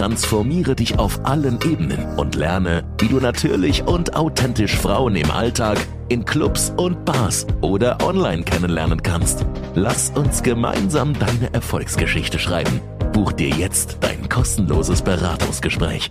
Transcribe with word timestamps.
Transformiere 0.00 0.74
dich 0.74 0.98
auf 0.98 1.26
allen 1.26 1.58
Ebenen 1.62 2.16
und 2.16 2.34
lerne, 2.34 2.90
wie 2.98 3.08
du 3.08 3.20
natürlich 3.20 3.82
und 3.82 4.16
authentisch 4.16 4.74
Frauen 4.74 5.14
im 5.14 5.30
Alltag, 5.30 5.76
in 6.08 6.24
Clubs 6.24 6.72
und 6.78 7.04
Bars 7.04 7.46
oder 7.60 8.02
online 8.02 8.42
kennenlernen 8.42 9.02
kannst. 9.02 9.44
Lass 9.74 10.08
uns 10.16 10.42
gemeinsam 10.42 11.12
deine 11.18 11.52
Erfolgsgeschichte 11.52 12.38
schreiben. 12.38 12.80
Buch 13.12 13.32
dir 13.32 13.50
jetzt 13.50 13.98
dein 14.00 14.26
kostenloses 14.30 15.02
Beratungsgespräch. 15.02 16.10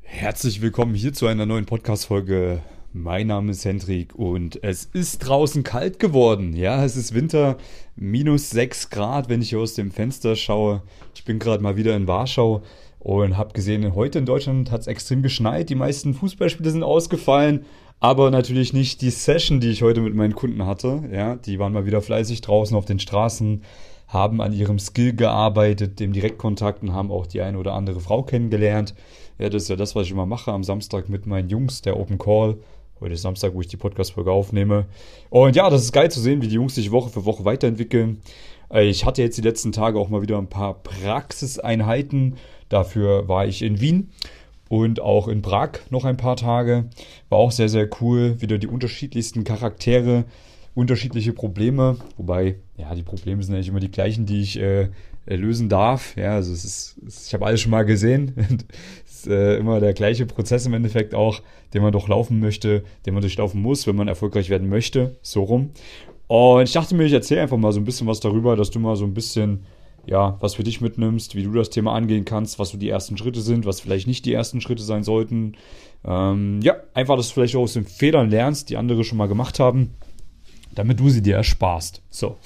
Herzlich 0.00 0.60
willkommen 0.60 0.96
hier 0.96 1.12
zu 1.12 1.28
einer 1.28 1.46
neuen 1.46 1.64
Podcast-Folge. 1.64 2.60
Mein 2.92 3.28
Name 3.28 3.52
ist 3.52 3.64
Hendrik 3.64 4.16
und 4.16 4.64
es 4.64 4.84
ist 4.84 5.18
draußen 5.18 5.62
kalt 5.62 6.00
geworden. 6.00 6.56
Ja, 6.56 6.84
es 6.84 6.96
ist 6.96 7.14
Winter, 7.14 7.56
minus 7.94 8.50
6 8.50 8.90
Grad, 8.90 9.28
wenn 9.28 9.42
ich 9.42 9.50
hier 9.50 9.60
aus 9.60 9.74
dem 9.74 9.92
Fenster 9.92 10.34
schaue. 10.34 10.82
Ich 11.14 11.24
bin 11.24 11.38
gerade 11.38 11.62
mal 11.62 11.76
wieder 11.76 11.94
in 11.94 12.08
Warschau 12.08 12.64
und 13.08 13.38
habe 13.38 13.54
gesehen, 13.54 13.94
heute 13.94 14.18
in 14.18 14.26
Deutschland 14.26 14.70
hat 14.70 14.82
es 14.82 14.86
extrem 14.86 15.22
geschneit. 15.22 15.70
Die 15.70 15.74
meisten 15.74 16.12
Fußballspiele 16.12 16.70
sind 16.70 16.82
ausgefallen, 16.82 17.64
aber 18.00 18.30
natürlich 18.30 18.74
nicht 18.74 19.00
die 19.00 19.08
Session, 19.08 19.60
die 19.60 19.70
ich 19.70 19.82
heute 19.82 20.02
mit 20.02 20.14
meinen 20.14 20.34
Kunden 20.34 20.66
hatte. 20.66 21.02
Ja, 21.10 21.36
die 21.36 21.58
waren 21.58 21.72
mal 21.72 21.86
wieder 21.86 22.02
fleißig 22.02 22.42
draußen 22.42 22.76
auf 22.76 22.84
den 22.84 22.98
Straßen, 22.98 23.62
haben 24.08 24.42
an 24.42 24.52
ihrem 24.52 24.78
Skill 24.78 25.14
gearbeitet, 25.14 26.00
dem 26.00 26.12
Direktkontakt 26.12 26.82
und 26.82 26.92
haben 26.92 27.10
auch 27.10 27.26
die 27.26 27.40
eine 27.40 27.56
oder 27.56 27.72
andere 27.72 28.00
Frau 28.00 28.24
kennengelernt. 28.24 28.94
Ja, 29.38 29.48
das 29.48 29.62
ist 29.62 29.68
ja 29.70 29.76
das, 29.76 29.96
was 29.96 30.04
ich 30.04 30.12
immer 30.12 30.26
mache 30.26 30.52
am 30.52 30.62
Samstag 30.62 31.08
mit 31.08 31.24
meinen 31.24 31.48
Jungs, 31.48 31.80
der 31.80 31.98
Open 31.98 32.18
Call. 32.18 32.58
Heute 33.00 33.14
ist 33.14 33.22
Samstag, 33.22 33.54
wo 33.54 33.62
ich 33.62 33.68
die 33.68 33.78
Podcast-Folge 33.78 34.32
aufnehme. 34.32 34.84
Und 35.30 35.56
ja, 35.56 35.70
das 35.70 35.82
ist 35.82 35.92
geil 35.92 36.10
zu 36.10 36.20
sehen, 36.20 36.42
wie 36.42 36.48
die 36.48 36.56
Jungs 36.56 36.74
sich 36.74 36.90
Woche 36.90 37.08
für 37.08 37.24
Woche 37.24 37.46
weiterentwickeln. 37.46 38.20
Äh, 38.72 38.88
ich 38.88 39.04
hatte 39.04 39.22
jetzt 39.22 39.38
die 39.38 39.42
letzten 39.42 39.72
Tage 39.72 39.98
auch 39.98 40.08
mal 40.08 40.22
wieder 40.22 40.38
ein 40.38 40.48
paar 40.48 40.82
Praxiseinheiten. 40.82 42.36
Dafür 42.68 43.28
war 43.28 43.46
ich 43.46 43.62
in 43.62 43.80
Wien 43.80 44.10
und 44.68 45.00
auch 45.00 45.28
in 45.28 45.42
Prag 45.42 45.80
noch 45.90 46.04
ein 46.04 46.16
paar 46.16 46.36
Tage. 46.36 46.90
War 47.28 47.38
auch 47.38 47.52
sehr, 47.52 47.68
sehr 47.68 47.88
cool. 48.00 48.40
Wieder 48.40 48.58
die 48.58 48.66
unterschiedlichsten 48.66 49.44
Charaktere, 49.44 50.24
unterschiedliche 50.74 51.32
Probleme. 51.32 51.96
Wobei, 52.16 52.56
ja, 52.76 52.94
die 52.94 53.02
Probleme 53.02 53.42
sind 53.42 53.54
eigentlich 53.54 53.68
immer 53.68 53.80
die 53.80 53.90
gleichen, 53.90 54.26
die 54.26 54.42
ich 54.42 54.58
äh, 54.58 54.88
lösen 55.26 55.68
darf. 55.68 56.16
Ja, 56.16 56.34
also 56.34 56.52
es 56.52 56.64
ist, 56.64 56.96
ich 57.26 57.34
habe 57.34 57.46
alles 57.46 57.60
schon 57.60 57.70
mal 57.70 57.84
gesehen. 57.84 58.34
es 59.06 59.20
ist 59.20 59.26
äh, 59.28 59.56
immer 59.56 59.80
der 59.80 59.94
gleiche 59.94 60.26
Prozess 60.26 60.66
im 60.66 60.74
Endeffekt 60.74 61.14
auch, 61.14 61.42
den 61.74 61.82
man 61.82 61.92
durchlaufen 61.92 62.40
möchte, 62.40 62.84
den 63.06 63.14
man 63.14 63.20
durchlaufen 63.20 63.60
muss, 63.60 63.86
wenn 63.86 63.96
man 63.96 64.08
erfolgreich 64.08 64.50
werden 64.50 64.68
möchte. 64.68 65.16
So 65.22 65.42
rum. 65.44 65.70
Und 66.28 66.62
ich 66.62 66.72
dachte 66.72 66.94
mir, 66.94 67.04
ich 67.04 67.12
erzähle 67.12 67.42
einfach 67.42 67.56
mal 67.56 67.72
so 67.72 67.80
ein 67.80 67.84
bisschen 67.84 68.06
was 68.06 68.20
darüber, 68.20 68.54
dass 68.54 68.70
du 68.70 68.78
mal 68.78 68.96
so 68.96 69.04
ein 69.04 69.14
bisschen 69.14 69.64
ja, 70.08 70.38
was 70.40 70.54
für 70.54 70.64
dich 70.64 70.80
mitnimmst, 70.80 71.34
wie 71.34 71.42
du 71.42 71.52
das 71.52 71.68
Thema 71.68 71.92
angehen 71.92 72.24
kannst, 72.24 72.58
was 72.58 72.70
so 72.70 72.78
die 72.78 72.88
ersten 72.88 73.18
Schritte 73.18 73.42
sind, 73.42 73.66
was 73.66 73.80
vielleicht 73.80 74.06
nicht 74.06 74.24
die 74.24 74.32
ersten 74.32 74.62
Schritte 74.62 74.82
sein 74.82 75.04
sollten. 75.04 75.52
Ähm, 76.04 76.60
ja, 76.62 76.76
einfach, 76.94 77.16
dass 77.16 77.28
du 77.28 77.34
vielleicht 77.34 77.56
auch 77.56 77.62
aus 77.62 77.74
den 77.74 77.84
Fehlern 77.84 78.30
lernst, 78.30 78.70
die 78.70 78.78
andere 78.78 79.04
schon 79.04 79.18
mal 79.18 79.28
gemacht 79.28 79.60
haben, 79.60 79.90
damit 80.74 80.98
du 80.98 81.10
sie 81.10 81.20
dir 81.20 81.36
ersparst. 81.36 82.00
So, 82.08 82.36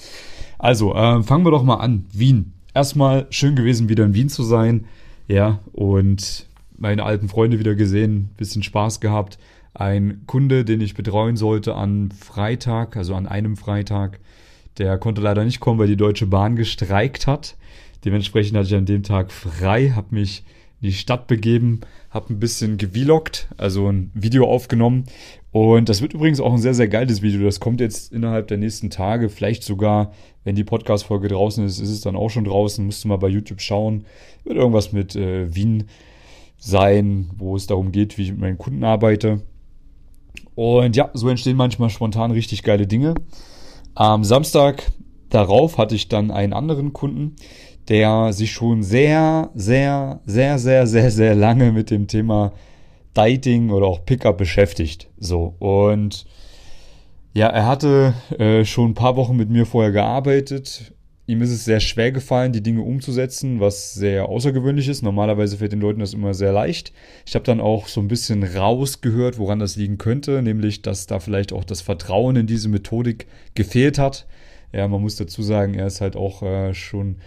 also 0.59 0.93
äh, 0.93 1.23
fangen 1.23 1.45
wir 1.45 1.51
doch 1.51 1.63
mal 1.63 1.75
an. 1.75 2.05
Wien. 2.11 2.51
Erstmal 2.73 3.27
schön 3.29 3.55
gewesen, 3.55 3.87
wieder 3.87 4.03
in 4.03 4.13
Wien 4.13 4.29
zu 4.29 4.43
sein. 4.43 4.85
Ja, 5.29 5.59
und 5.71 6.47
meine 6.77 7.03
alten 7.05 7.29
Freunde 7.29 7.59
wieder 7.59 7.75
gesehen, 7.75 8.29
bisschen 8.35 8.63
Spaß 8.63 8.99
gehabt. 8.99 9.37
Ein 9.73 10.23
Kunde, 10.27 10.65
den 10.65 10.81
ich 10.81 10.93
betreuen 10.93 11.35
sollte 11.35 11.75
an 11.75 12.11
Freitag, 12.11 12.95
also 12.95 13.15
an 13.15 13.27
einem 13.27 13.57
Freitag, 13.57 14.19
der 14.77 14.97
konnte 14.97 15.21
leider 15.21 15.43
nicht 15.43 15.59
kommen, 15.59 15.79
weil 15.79 15.87
die 15.87 15.97
Deutsche 15.97 16.27
Bahn 16.27 16.55
gestreikt 16.55 17.27
hat. 17.27 17.55
Dementsprechend 18.05 18.57
hatte 18.57 18.67
ich 18.67 18.75
an 18.75 18.85
dem 18.85 19.03
Tag 19.03 19.31
frei, 19.31 19.91
habe 19.95 20.15
mich 20.15 20.43
in 20.81 20.89
die 20.89 20.93
Stadt 20.93 21.27
begeben, 21.27 21.81
habe 22.09 22.33
ein 22.33 22.39
bisschen 22.39 22.77
gewloggt, 22.77 23.47
also 23.57 23.87
ein 23.87 24.11
Video 24.13 24.45
aufgenommen. 24.45 25.05
Und 25.51 25.87
das 25.87 26.01
wird 26.01 26.13
übrigens 26.13 26.39
auch 26.39 26.51
ein 26.51 26.59
sehr, 26.59 26.73
sehr 26.73 26.87
geiles 26.87 27.21
Video. 27.21 27.45
Das 27.45 27.59
kommt 27.59 27.79
jetzt 27.79 28.11
innerhalb 28.11 28.47
der 28.47 28.57
nächsten 28.57 28.89
Tage, 28.89 29.29
vielleicht 29.29 29.63
sogar, 29.63 30.11
wenn 30.43 30.55
die 30.55 30.63
Podcast-Folge 30.63 31.29
draußen 31.29 31.65
ist, 31.65 31.79
ist 31.79 31.89
es 31.89 32.01
dann 32.01 32.15
auch 32.15 32.29
schon 32.29 32.43
draußen. 32.43 32.85
Musst 32.85 33.03
du 33.03 33.07
mal 33.07 33.17
bei 33.17 33.29
YouTube 33.29 33.61
schauen. 33.61 34.05
Wird 34.43 34.57
irgendwas 34.57 34.91
mit 34.91 35.15
äh, 35.15 35.55
Wien 35.55 35.85
sein, 36.57 37.29
wo 37.37 37.55
es 37.55 37.67
darum 37.67 37.91
geht, 37.91 38.17
wie 38.17 38.23
ich 38.23 38.31
mit 38.31 38.41
meinen 38.41 38.57
Kunden 38.57 38.83
arbeite. 38.83 39.41
Und 40.55 40.95
ja, 40.95 41.09
so 41.13 41.29
entstehen 41.29 41.57
manchmal 41.57 41.89
spontan 41.89 42.31
richtig 42.31 42.63
geile 42.63 42.87
Dinge. 42.87 43.15
Am 43.95 44.23
Samstag 44.23 44.91
darauf 45.29 45.77
hatte 45.77 45.95
ich 45.95 46.09
dann 46.09 46.31
einen 46.31 46.53
anderen 46.53 46.93
Kunden, 46.93 47.35
der 47.89 48.33
sich 48.33 48.51
schon 48.51 48.83
sehr, 48.83 49.49
sehr, 49.55 50.21
sehr, 50.25 50.57
sehr, 50.59 50.87
sehr, 50.87 51.11
sehr 51.11 51.35
lange 51.35 51.71
mit 51.71 51.89
dem 51.91 52.07
Thema 52.07 52.53
Dating 53.13 53.69
oder 53.69 53.87
auch 53.87 54.05
Pickup 54.05 54.37
beschäftigt. 54.37 55.09
So 55.17 55.55
und 55.59 56.25
ja, 57.33 57.47
er 57.47 57.65
hatte 57.65 58.13
äh, 58.37 58.63
schon 58.63 58.91
ein 58.91 58.93
paar 58.93 59.15
Wochen 59.15 59.35
mit 59.35 59.49
mir 59.49 59.65
vorher 59.65 59.91
gearbeitet, 59.91 60.92
ihm 61.25 61.41
ist 61.41 61.51
es 61.51 61.65
sehr 61.65 61.79
schwer 61.79 62.11
gefallen, 62.11 62.51
die 62.51 62.63
Dinge 62.63 62.81
umzusetzen, 62.81 63.59
was 63.59 63.93
sehr 63.93 64.27
außergewöhnlich 64.27 64.89
ist. 64.89 65.01
Normalerweise 65.01 65.57
fällt 65.57 65.71
den 65.71 65.79
Leuten 65.79 66.01
das 66.01 66.13
immer 66.13 66.33
sehr 66.33 66.51
leicht. 66.51 66.91
Ich 67.25 67.35
habe 67.35 67.45
dann 67.45 67.61
auch 67.61 67.87
so 67.87 68.01
ein 68.01 68.09
bisschen 68.09 68.43
rausgehört, 68.43 69.37
woran 69.37 69.59
das 69.59 69.75
liegen 69.75 69.97
könnte, 69.97 70.41
nämlich, 70.41 70.81
dass 70.81 71.07
da 71.07 71.19
vielleicht 71.19 71.53
auch 71.53 71.63
das 71.63 71.81
Vertrauen 71.81 72.35
in 72.35 72.47
diese 72.47 72.67
Methodik 72.67 73.27
gefehlt 73.55 73.97
hat. 73.97 74.27
Ja, 74.73 74.87
man 74.87 75.01
muss 75.01 75.15
dazu 75.15 75.43
sagen, 75.43 75.75
er 75.75 75.87
ist 75.87 76.01
halt 76.01 76.15
auch 76.15 76.41
äh, 76.43 76.73
schon 76.73 77.17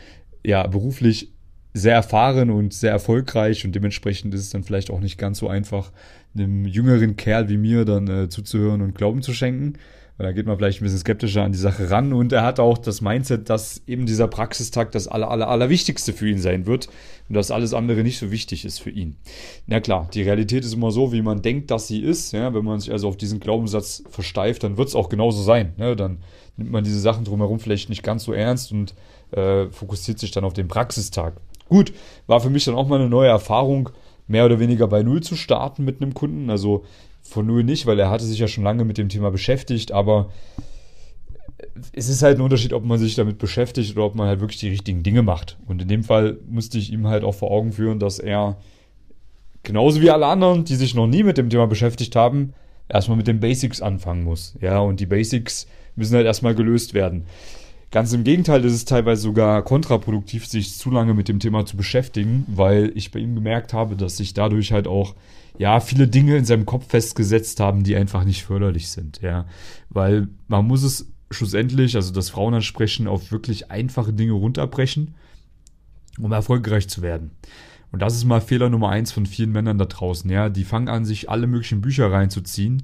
ja, 0.44 0.66
beruflich 0.66 1.32
sehr 1.72 1.94
erfahren 1.94 2.50
und 2.50 2.72
sehr 2.72 2.90
erfolgreich 2.90 3.64
und 3.64 3.74
dementsprechend 3.74 4.32
ist 4.34 4.40
es 4.40 4.50
dann 4.50 4.62
vielleicht 4.62 4.90
auch 4.90 5.00
nicht 5.00 5.18
ganz 5.18 5.38
so 5.38 5.48
einfach, 5.48 5.92
einem 6.34 6.66
jüngeren 6.66 7.16
Kerl 7.16 7.48
wie 7.48 7.56
mir 7.56 7.84
dann 7.84 8.08
äh, 8.08 8.28
zuzuhören 8.28 8.82
und 8.82 8.94
Glauben 8.94 9.22
zu 9.22 9.32
schenken. 9.32 9.74
Da 10.18 10.32
geht 10.32 10.46
man 10.46 10.56
vielleicht 10.56 10.80
ein 10.80 10.84
bisschen 10.84 10.98
skeptischer 10.98 11.42
an 11.42 11.52
die 11.52 11.58
Sache 11.58 11.90
ran 11.90 12.14
und 12.14 12.32
er 12.32 12.42
hat 12.42 12.58
auch 12.58 12.78
das 12.78 13.02
Mindset, 13.02 13.50
dass 13.50 13.82
eben 13.86 14.06
dieser 14.06 14.28
Praxistag 14.28 14.90
das 14.92 15.08
aller, 15.08 15.30
aller, 15.30 15.48
allerwichtigste 15.48 16.14
für 16.14 16.28
ihn 16.28 16.38
sein 16.38 16.64
wird 16.64 16.88
und 17.28 17.34
dass 17.34 17.50
alles 17.50 17.74
andere 17.74 18.02
nicht 18.02 18.18
so 18.18 18.30
wichtig 18.30 18.64
ist 18.64 18.78
für 18.78 18.88
ihn. 18.88 19.16
Na 19.66 19.80
klar, 19.80 20.08
die 20.14 20.22
Realität 20.22 20.64
ist 20.64 20.72
immer 20.72 20.90
so, 20.90 21.12
wie 21.12 21.20
man 21.20 21.42
denkt, 21.42 21.70
dass 21.70 21.86
sie 21.86 22.00
ist. 22.00 22.32
Ja, 22.32 22.54
wenn 22.54 22.64
man 22.64 22.80
sich 22.80 22.92
also 22.92 23.08
auf 23.08 23.18
diesen 23.18 23.40
Glaubenssatz 23.40 24.04
versteift, 24.08 24.62
dann 24.62 24.78
wird 24.78 24.88
es 24.88 24.94
auch 24.94 25.10
genauso 25.10 25.42
sein. 25.42 25.74
Ne? 25.76 25.94
Dann 25.96 26.18
nimmt 26.56 26.70
man 26.70 26.82
diese 26.82 27.00
Sachen 27.00 27.24
drumherum 27.24 27.60
vielleicht 27.60 27.90
nicht 27.90 28.02
ganz 28.02 28.24
so 28.24 28.32
ernst 28.32 28.72
und 28.72 28.94
äh, 29.32 29.66
fokussiert 29.66 30.18
sich 30.18 30.30
dann 30.30 30.44
auf 30.44 30.54
den 30.54 30.68
Praxistag. 30.68 31.34
Gut, 31.68 31.92
war 32.26 32.40
für 32.40 32.50
mich 32.50 32.64
dann 32.64 32.74
auch 32.74 32.88
mal 32.88 33.00
eine 33.00 33.10
neue 33.10 33.28
Erfahrung, 33.28 33.90
mehr 34.28 34.44
oder 34.44 34.58
weniger 34.58 34.88
bei 34.88 35.02
Null 35.02 35.22
zu 35.22 35.36
starten 35.36 35.84
mit 35.84 36.00
einem 36.00 36.14
Kunden. 36.14 36.48
Also 36.48 36.84
von 37.28 37.46
Null 37.46 37.64
nicht, 37.64 37.86
weil 37.86 37.98
er 37.98 38.10
hatte 38.10 38.24
sich 38.24 38.38
ja 38.38 38.48
schon 38.48 38.64
lange 38.64 38.84
mit 38.84 38.98
dem 38.98 39.08
Thema 39.08 39.30
beschäftigt, 39.30 39.92
aber 39.92 40.30
es 41.92 42.08
ist 42.08 42.22
halt 42.22 42.38
ein 42.38 42.42
Unterschied, 42.42 42.72
ob 42.72 42.84
man 42.84 42.98
sich 42.98 43.14
damit 43.14 43.38
beschäftigt 43.38 43.96
oder 43.96 44.06
ob 44.06 44.14
man 44.14 44.28
halt 44.28 44.40
wirklich 44.40 44.60
die 44.60 44.68
richtigen 44.68 45.02
Dinge 45.02 45.22
macht. 45.22 45.56
Und 45.66 45.82
in 45.82 45.88
dem 45.88 46.04
Fall 46.04 46.38
musste 46.48 46.78
ich 46.78 46.92
ihm 46.92 47.06
halt 47.06 47.24
auch 47.24 47.34
vor 47.34 47.50
Augen 47.50 47.72
führen, 47.72 47.98
dass 47.98 48.18
er 48.18 48.58
genauso 49.62 50.00
wie 50.00 50.10
alle 50.10 50.26
anderen, 50.26 50.64
die 50.64 50.76
sich 50.76 50.94
noch 50.94 51.06
nie 51.06 51.22
mit 51.22 51.38
dem 51.38 51.50
Thema 51.50 51.66
beschäftigt 51.66 52.14
haben, 52.14 52.52
erstmal 52.88 53.16
mit 53.16 53.26
den 53.26 53.40
Basics 53.40 53.82
anfangen 53.82 54.24
muss. 54.24 54.54
Ja, 54.60 54.78
und 54.78 55.00
die 55.00 55.06
Basics 55.06 55.66
müssen 55.96 56.14
halt 56.14 56.26
erstmal 56.26 56.54
gelöst 56.54 56.94
werden. 56.94 57.26
Ganz 57.96 58.12
im 58.12 58.24
Gegenteil, 58.24 58.62
es 58.62 58.74
ist 58.74 58.90
teilweise 58.90 59.22
sogar 59.22 59.62
kontraproduktiv, 59.62 60.46
sich 60.46 60.76
zu 60.76 60.90
lange 60.90 61.14
mit 61.14 61.28
dem 61.28 61.40
Thema 61.40 61.64
zu 61.64 61.78
beschäftigen, 61.78 62.44
weil 62.46 62.92
ich 62.94 63.10
bei 63.10 63.20
ihm 63.20 63.34
gemerkt 63.34 63.72
habe, 63.72 63.96
dass 63.96 64.18
sich 64.18 64.34
dadurch 64.34 64.70
halt 64.70 64.86
auch 64.86 65.14
ja, 65.56 65.80
viele 65.80 66.06
Dinge 66.06 66.36
in 66.36 66.44
seinem 66.44 66.66
Kopf 66.66 66.88
festgesetzt 66.88 67.58
haben, 67.58 67.84
die 67.84 67.96
einfach 67.96 68.24
nicht 68.24 68.44
förderlich 68.44 68.90
sind, 68.90 69.22
ja. 69.22 69.46
Weil 69.88 70.28
man 70.46 70.66
muss 70.66 70.82
es 70.82 71.10
schlussendlich, 71.30 71.96
also 71.96 72.12
das 72.12 72.28
Frauenansprechen, 72.28 73.06
auf 73.06 73.32
wirklich 73.32 73.70
einfache 73.70 74.12
Dinge 74.12 74.32
runterbrechen, 74.32 75.14
um 76.20 76.30
erfolgreich 76.32 76.90
zu 76.90 77.00
werden. 77.00 77.30
Und 77.92 78.02
das 78.02 78.14
ist 78.14 78.26
mal 78.26 78.42
Fehler 78.42 78.68
Nummer 78.68 78.90
eins 78.90 79.10
von 79.10 79.24
vielen 79.24 79.52
Männern 79.52 79.78
da 79.78 79.86
draußen, 79.86 80.28
ja. 80.28 80.50
Die 80.50 80.64
fangen 80.64 80.90
an, 80.90 81.06
sich 81.06 81.30
alle 81.30 81.46
möglichen 81.46 81.80
Bücher 81.80 82.12
reinzuziehen, 82.12 82.82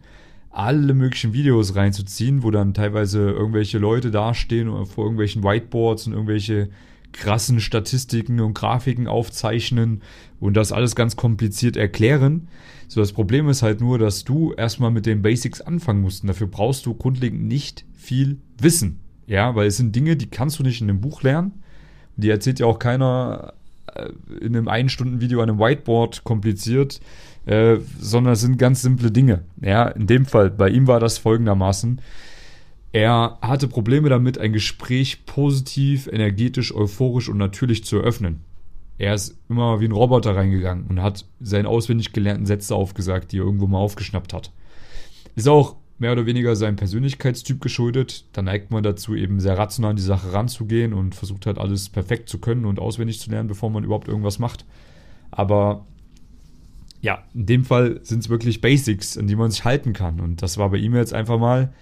alle 0.52 0.94
möglichen 0.94 1.32
Videos 1.32 1.75
reinzuziehen, 1.75 2.43
wo 2.43 2.50
dann 2.50 2.75
teilweise 2.75 3.31
irgendwelche 3.31 3.78
Leute 3.78 4.10
dastehen 4.10 4.87
vor 4.87 5.04
irgendwelchen 5.04 5.43
Whiteboards 5.43 6.06
und 6.06 6.12
irgendwelche 6.12 6.69
krassen 7.12 7.60
Statistiken 7.60 8.40
und 8.40 8.54
Grafiken 8.54 9.06
aufzeichnen 9.06 10.02
und 10.40 10.56
das 10.56 10.72
alles 10.72 10.94
ganz 10.94 11.16
kompliziert 11.16 11.76
erklären. 11.76 12.49
So, 12.88 13.00
das 13.00 13.12
Problem 13.12 13.49
ist 13.49 13.62
halt 13.62 13.81
nur, 13.81 13.99
dass 13.99 14.25
du 14.25 14.52
erstmal 14.52 14.90
mit 14.90 15.06
den 15.06 15.22
Basics 15.22 15.60
anfangen 15.60 16.02
musst. 16.02 16.22
Und 16.22 16.28
dafür 16.28 16.46
brauchst 16.46 16.84
du 16.84 16.94
grundlegend 16.94 17.44
nicht 17.44 17.84
viel 17.94 18.38
Wissen. 18.58 19.00
Ja, 19.26 19.54
weil 19.54 19.69
es 19.69 19.76
sind 19.76 19.94
Dinge, 19.94 20.16
die 20.16 20.26
kannst 20.26 20.58
du 20.58 20.62
nicht 20.62 20.81
in 20.81 20.90
einem 20.90 21.00
Buch 21.00 21.22
lernen. 21.22 21.62
Die 22.16 22.28
erzählt 22.28 22.60
ja 22.60 22.66
auch 22.66 22.78
keiner 22.78 23.54
äh, 23.94 24.10
in 24.40 24.56
einem 24.56 24.69
Ein-Stunden-Video 24.69 25.40
an 25.40 25.50
einem 25.50 25.58
Whiteboard 25.58 26.25
kompliziert, 26.25 27.00
äh, 27.46 27.76
sondern 27.98 28.34
es 28.34 28.40
sind 28.40 28.58
ganz 28.58 28.82
simple 28.82 29.10
Dinge. 29.10 29.44
Ja, 29.60 29.88
in 29.88 30.06
dem 30.06 30.26
Fall, 30.26 30.50
bei 30.50 30.68
ihm 30.68 30.86
war 30.86 31.00
das 31.00 31.18
folgendermaßen. 31.18 32.00
Er 32.92 33.38
hatte 33.40 33.68
Probleme 33.68 34.08
damit, 34.10 34.38
ein 34.38 34.52
Gespräch 34.52 35.24
positiv, 35.24 36.06
energetisch, 36.06 36.74
euphorisch 36.74 37.28
und 37.28 37.38
natürlich 37.38 37.84
zu 37.84 37.96
eröffnen. 37.96 38.40
Er 38.98 39.14
ist 39.14 39.38
immer 39.48 39.80
wie 39.80 39.86
ein 39.86 39.92
Roboter 39.92 40.36
reingegangen 40.36 40.86
und 40.86 41.02
hat 41.02 41.24
seinen 41.40 41.66
auswendig 41.66 42.12
gelernten 42.12 42.46
Sätze 42.46 42.74
aufgesagt, 42.74 43.32
die 43.32 43.38
er 43.38 43.44
irgendwo 43.44 43.66
mal 43.66 43.78
aufgeschnappt 43.78 44.34
hat. 44.34 44.52
Ist 45.34 45.48
auch 45.48 45.76
mehr 45.98 46.12
oder 46.12 46.26
weniger 46.26 46.54
seinem 46.54 46.76
Persönlichkeitstyp 46.76 47.60
geschuldet. 47.60 48.26
Da 48.32 48.42
neigt 48.42 48.70
man 48.70 48.82
dazu, 48.82 49.14
eben 49.14 49.40
sehr 49.40 49.56
rational 49.56 49.90
an 49.90 49.96
die 49.96 50.02
Sache 50.02 50.32
ranzugehen 50.32 50.92
und 50.92 51.14
versucht 51.14 51.46
halt 51.46 51.58
alles 51.58 51.88
perfekt 51.88 52.28
zu 52.28 52.38
können 52.38 52.66
und 52.66 52.78
auswendig 52.78 53.20
zu 53.20 53.30
lernen, 53.30 53.48
bevor 53.48 53.70
man 53.70 53.84
überhaupt 53.84 54.08
irgendwas 54.08 54.38
macht. 54.38 54.66
Aber 55.30 55.86
ja, 57.02 57.25
in 57.34 57.46
dem 57.46 57.64
Fall 57.64 58.00
sind 58.04 58.20
es 58.20 58.28
wirklich 58.28 58.60
Basics, 58.60 59.19
an 59.19 59.26
die 59.26 59.34
man 59.34 59.50
sich 59.50 59.64
halten 59.64 59.93
kann. 59.93 60.20
Und 60.20 60.40
das 60.40 60.56
war 60.56 60.70
bei 60.70 60.78
ihm 60.78 60.94
jetzt 60.94 61.12
einfach 61.12 61.38
mal 61.38 61.75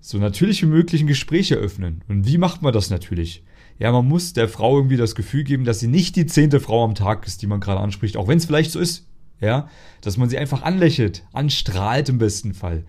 so 0.00 0.18
natürlich 0.18 0.62
wie 0.62 0.66
möglich 0.66 1.00
ein 1.00 1.06
Gespräch 1.06 1.50
eröffnen. 1.50 2.04
Und 2.08 2.26
wie 2.26 2.38
macht 2.38 2.60
man 2.60 2.72
das 2.72 2.90
natürlich? 2.90 3.42
Ja, 3.78 3.90
man 3.90 4.06
muss 4.06 4.34
der 4.34 4.48
Frau 4.48 4.76
irgendwie 4.76 4.98
das 4.98 5.14
Gefühl 5.14 5.44
geben, 5.44 5.64
dass 5.64 5.80
sie 5.80 5.88
nicht 5.88 6.14
die 6.14 6.26
zehnte 6.26 6.60
Frau 6.60 6.84
am 6.84 6.94
Tag 6.94 7.26
ist, 7.26 7.40
die 7.40 7.46
man 7.46 7.60
gerade 7.60 7.80
anspricht, 7.80 8.18
auch 8.18 8.28
wenn 8.28 8.36
es 8.36 8.44
vielleicht 8.44 8.70
so 8.70 8.78
ist. 8.78 9.06
Ja, 9.40 9.70
dass 10.02 10.18
man 10.18 10.28
sie 10.28 10.36
einfach 10.36 10.60
anlächelt, 10.60 11.24
anstrahlt 11.32 12.10
im 12.10 12.18
besten 12.18 12.52
Fall, 12.52 12.84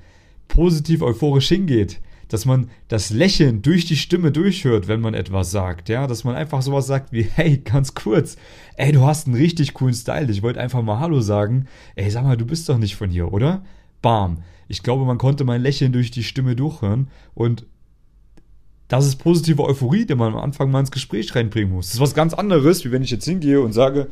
positiv 0.50 1.01
euphorisch 1.01 1.47
hingeht, 1.47 2.01
dass 2.31 2.45
man 2.45 2.69
das 2.88 3.10
Lächeln 3.10 3.62
durch 3.62 3.86
die 3.86 3.98
Stimme 3.98 4.31
durchhört, 4.31 4.88
wenn 4.88 5.01
man 5.01 5.13
etwas 5.13 5.51
sagt, 5.51 5.89
ja, 5.89 6.07
dass 6.07 6.24
man 6.24 6.36
einfach 6.36 6.62
sowas 6.62 6.88
sagt 6.88 7.12
wie, 7.12 7.24
hey, 7.24 7.57
ganz 7.57 7.94
kurz, 7.94 8.38
ey, 8.78 8.94
du 8.94 9.01
hast 9.01 9.28
einen 9.28 9.36
richtig 9.36 9.74
coolen 9.74 9.94
Style, 9.94 10.31
ich 10.31 10.42
wollte 10.42 10.62
einfach 10.62 10.81
mal 10.81 11.00
Hallo 11.00 11.19
sagen, 11.19 11.68
ey, 11.95 12.10
sag 12.10 12.24
mal, 12.24 12.38
du 12.38 12.45
bist 12.45 12.69
doch 12.69 12.78
nicht 12.78 12.95
von 12.95 13.10
hier, 13.10 13.33
oder? 13.33 13.66
Bam. 14.01 14.44
Ich 14.69 14.81
glaube, 14.81 15.04
man 15.04 15.18
konnte 15.18 15.44
mein 15.44 15.62
Lächeln 15.62 15.92
durch 15.92 16.10
die 16.10 16.24
Stimme 16.24 16.56
durchhören 16.56 17.10
und 17.33 17.66
das 18.88 19.06
ist 19.06 19.18
positive 19.18 19.63
Euphorie, 19.63 20.06
die 20.06 20.16
man 20.16 20.33
am 20.33 20.39
Anfang 20.39 20.72
mal 20.72 20.80
ins 20.80 20.92
Gespräch 20.92 21.36
reinbringen 21.36 21.74
muss. 21.74 21.88
Das 21.88 21.95
ist 21.95 22.01
was 22.01 22.13
ganz 22.13 22.33
anderes, 22.33 22.86
wie 22.86 22.94
wenn 22.94 23.04
ich 23.04 23.12
jetzt 23.12 23.25
hingehe 23.25 23.60
und 23.60 23.74
sage, 23.74 24.07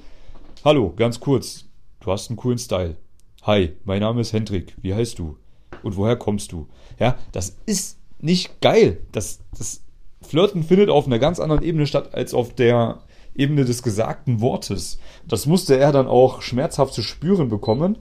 hallo, 0.66 0.94
ganz 0.94 1.21
kurz, 1.21 1.69
du 2.01 2.12
hast 2.12 2.30
einen 2.30 2.38
coolen 2.38 2.57
Style. 2.57 2.98
Hi, 3.44 3.71
mein 3.86 4.01
Name 4.01 4.19
ist 4.19 4.33
Hendrik, 4.33 4.75
wie 4.81 4.94
heißt 4.94 5.18
du? 5.19 5.38
Und 5.83 5.95
woher 5.95 6.18
kommst 6.18 6.51
du? 6.51 6.68
Ja, 7.00 7.18
das 7.31 7.56
ist 7.66 7.98
nicht 8.19 8.62
geil. 8.62 8.98
Das, 9.12 9.39
das 9.57 9.81
Flirten 10.21 10.63
findet 10.63 10.89
auf 10.89 11.06
einer 11.06 11.19
ganz 11.19 11.39
anderen 11.39 11.63
Ebene 11.63 11.88
statt 11.88 12.13
als 12.13 12.33
auf 12.33 12.54
der 12.54 13.00
Ebene 13.36 13.66
des 13.66 13.83
gesagten 13.83 14.42
Wortes. 14.42 15.00
Das 15.27 15.45
musste 15.45 15.77
er 15.77 15.92
dann 15.92 16.07
auch 16.07 16.42
schmerzhaft 16.42 16.94
zu 16.94 17.01
spüren 17.01 17.50
bekommen. 17.50 17.98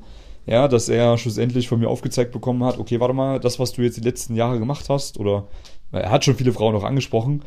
Ja, 0.46 0.66
dass 0.66 0.88
er 0.88 1.18
schlussendlich 1.18 1.68
von 1.68 1.78
mir 1.78 1.90
aufgezeigt 1.90 2.32
bekommen 2.32 2.64
hat, 2.64 2.78
okay, 2.78 3.00
warte 3.00 3.12
mal, 3.12 3.38
das, 3.38 3.58
was 3.58 3.72
du 3.72 3.82
jetzt 3.82 3.98
die 3.98 4.02
letzten 4.02 4.34
Jahre 4.34 4.58
gemacht 4.58 4.88
hast, 4.88 5.20
oder 5.20 5.46
er 5.92 6.10
hat 6.10 6.24
schon 6.24 6.36
viele 6.36 6.54
Frauen 6.54 6.74
auch 6.74 6.84
angesprochen, 6.84 7.44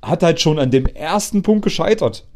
hat 0.00 0.22
halt 0.22 0.40
schon 0.40 0.60
an 0.60 0.70
dem 0.70 0.86
ersten 0.86 1.42
Punkt 1.42 1.62
gescheitert. 1.64 2.26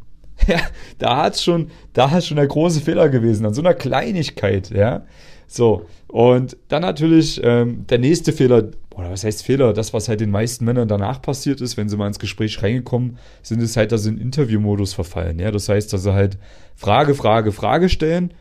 Ja, 0.49 0.58
da 0.99 1.19
hat 1.19 1.38
schon, 1.38 1.70
da 1.93 2.11
hat 2.11 2.25
schon 2.25 2.38
der 2.38 2.49
große 2.49 2.81
Fehler 2.81 3.11
gewesen, 3.11 3.46
an 3.46 3.55
so 3.55 3.61
einer 3.61 3.75
Kleinigkeit, 3.75 4.70
ja. 4.70 5.05
So, 5.46 5.84
und 6.08 6.56
dann 6.69 6.82
natürlich 6.82 7.40
ähm, 7.44 7.87
der 7.87 7.99
nächste 7.99 8.32
Fehler, 8.32 8.70
oder 8.94 9.10
was 9.10 9.24
heißt 9.24 9.42
Fehler? 9.42 9.72
Das, 9.72 9.92
was 9.92 10.08
halt 10.08 10.20
den 10.20 10.30
meisten 10.30 10.64
Männern 10.64 10.88
danach 10.88 11.22
passiert 11.22 11.60
ist, 11.60 11.76
wenn 11.76 11.88
sie 11.88 11.96
mal 11.96 12.06
ins 12.06 12.18
Gespräch 12.18 12.62
reingekommen 12.62 13.18
sind, 13.42 13.60
ist 13.60 13.76
halt, 13.76 13.92
dass 13.92 14.02
sie 14.02 14.10
in 14.10 14.18
Interviewmodus 14.18 14.94
verfallen. 14.94 15.38
Ja, 15.38 15.50
das 15.50 15.68
heißt, 15.68 15.92
dass 15.92 16.02
sie 16.02 16.12
halt 16.12 16.38
Frage, 16.76 17.14
Frage, 17.14 17.52
Frage 17.52 17.88
stellen 17.88 18.34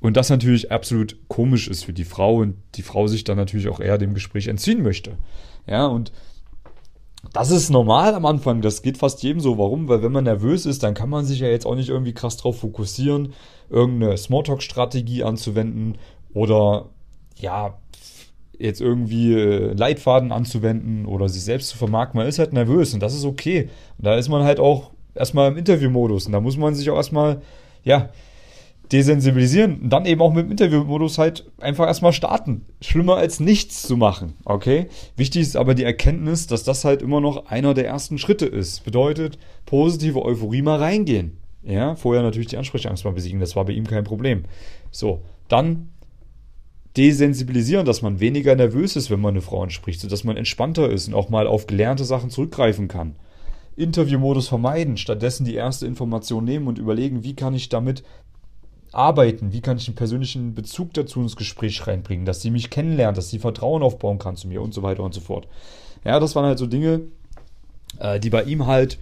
und 0.00 0.16
das 0.16 0.30
natürlich 0.30 0.70
absolut 0.70 1.16
komisch 1.28 1.68
ist 1.68 1.84
für 1.84 1.92
die 1.92 2.04
Frau 2.04 2.36
und 2.36 2.56
die 2.76 2.82
Frau 2.82 3.06
sich 3.06 3.24
dann 3.24 3.36
natürlich 3.36 3.68
auch 3.68 3.80
eher 3.80 3.98
dem 3.98 4.14
Gespräch 4.14 4.46
entziehen 4.46 4.82
möchte. 4.82 5.18
Ja, 5.66 5.86
und 5.86 6.12
das 7.32 7.50
ist 7.50 7.68
normal 7.70 8.14
am 8.14 8.26
Anfang, 8.26 8.62
das 8.62 8.82
geht 8.82 8.96
fast 8.96 9.22
jedem 9.22 9.40
so. 9.40 9.58
Warum? 9.58 9.88
Weil 9.88 10.02
wenn 10.02 10.12
man 10.12 10.24
nervös 10.24 10.66
ist, 10.66 10.84
dann 10.84 10.94
kann 10.94 11.10
man 11.10 11.24
sich 11.24 11.40
ja 11.40 11.48
jetzt 11.48 11.66
auch 11.66 11.74
nicht 11.74 11.88
irgendwie 11.88 12.14
krass 12.14 12.36
drauf 12.36 12.60
fokussieren, 12.60 13.32
irgendeine 13.68 14.16
Smalltalk-Strategie 14.16 15.24
anzuwenden 15.24 15.98
oder 16.32 16.90
ja, 17.36 17.78
jetzt 18.58 18.80
irgendwie 18.80 19.34
äh, 19.34 19.72
Leitfaden 19.72 20.32
anzuwenden 20.32 21.06
oder 21.06 21.28
sich 21.28 21.42
selbst 21.42 21.68
zu 21.68 21.78
vermarkten. 21.78 22.18
Man 22.18 22.26
ist 22.26 22.38
halt 22.38 22.52
nervös 22.52 22.94
und 22.94 23.00
das 23.02 23.14
ist 23.14 23.24
okay. 23.24 23.68
Und 23.98 24.06
da 24.06 24.16
ist 24.16 24.28
man 24.28 24.42
halt 24.42 24.60
auch 24.60 24.90
erstmal 25.14 25.50
im 25.50 25.56
Interviewmodus 25.56 26.26
und 26.26 26.32
da 26.32 26.40
muss 26.40 26.56
man 26.56 26.74
sich 26.74 26.90
auch 26.90 26.96
erstmal, 26.96 27.42
ja, 27.84 28.10
desensibilisieren 28.92 29.80
und 29.82 29.90
dann 29.90 30.06
eben 30.06 30.22
auch 30.22 30.32
mit 30.32 30.46
dem 30.46 30.50
Interviewmodus 30.50 31.18
halt 31.18 31.50
einfach 31.60 31.86
erstmal 31.86 32.12
starten. 32.12 32.64
Schlimmer 32.80 33.16
als 33.16 33.38
nichts 33.38 33.82
zu 33.82 33.96
machen, 33.96 34.34
okay? 34.44 34.86
Wichtig 35.16 35.42
ist 35.42 35.56
aber 35.56 35.74
die 35.74 35.84
Erkenntnis, 35.84 36.46
dass 36.46 36.64
das 36.64 36.84
halt 36.84 37.02
immer 37.02 37.20
noch 37.20 37.46
einer 37.46 37.74
der 37.74 37.86
ersten 37.86 38.18
Schritte 38.18 38.46
ist. 38.46 38.84
Bedeutet, 38.84 39.38
positive 39.66 40.24
Euphorie 40.24 40.62
mal 40.62 40.78
reingehen. 40.78 41.36
Ja, 41.62 41.96
vorher 41.96 42.22
natürlich 42.22 42.48
die 42.48 42.56
Ansprechangst 42.56 43.04
mal 43.04 43.12
besiegen, 43.12 43.40
das 43.40 43.56
war 43.56 43.66
bei 43.66 43.72
ihm 43.72 43.86
kein 43.86 44.04
Problem. 44.04 44.44
So, 44.90 45.20
dann 45.48 45.90
desensibilisieren, 46.98 47.86
dass 47.86 48.02
man 48.02 48.18
weniger 48.18 48.56
nervös 48.56 48.96
ist, 48.96 49.08
wenn 49.08 49.20
man 49.20 49.34
eine 49.34 49.40
Frau 49.40 49.62
anspricht, 49.62 50.00
sodass 50.00 50.24
man 50.24 50.36
entspannter 50.36 50.90
ist 50.90 51.06
und 51.08 51.14
auch 51.14 51.28
mal 51.28 51.46
auf 51.46 51.68
gelernte 51.68 52.04
Sachen 52.04 52.30
zurückgreifen 52.30 52.88
kann. 52.88 53.14
Interviewmodus 53.76 54.48
vermeiden, 54.48 54.96
stattdessen 54.96 55.44
die 55.44 55.54
erste 55.54 55.86
Information 55.86 56.44
nehmen 56.44 56.66
und 56.66 56.78
überlegen, 56.78 57.22
wie 57.22 57.36
kann 57.36 57.54
ich 57.54 57.68
damit 57.68 58.02
arbeiten? 58.90 59.52
Wie 59.52 59.60
kann 59.60 59.76
ich 59.76 59.86
einen 59.86 59.94
persönlichen 59.94 60.54
Bezug 60.54 60.92
dazu 60.94 61.20
ins 61.20 61.36
Gespräch 61.36 61.86
reinbringen, 61.86 62.26
dass 62.26 62.42
sie 62.42 62.50
mich 62.50 62.70
kennenlernt, 62.70 63.16
dass 63.16 63.30
sie 63.30 63.38
Vertrauen 63.38 63.82
aufbauen 63.82 64.18
kann 64.18 64.36
zu 64.36 64.48
mir 64.48 64.60
und 64.60 64.74
so 64.74 64.82
weiter 64.82 65.04
und 65.04 65.14
so 65.14 65.20
fort. 65.20 65.46
Ja, 66.04 66.18
das 66.18 66.34
waren 66.34 66.46
halt 66.46 66.58
so 66.58 66.66
Dinge, 66.66 67.02
äh, 68.00 68.18
die 68.18 68.30
bei 68.30 68.42
ihm 68.42 68.66
halt 68.66 68.98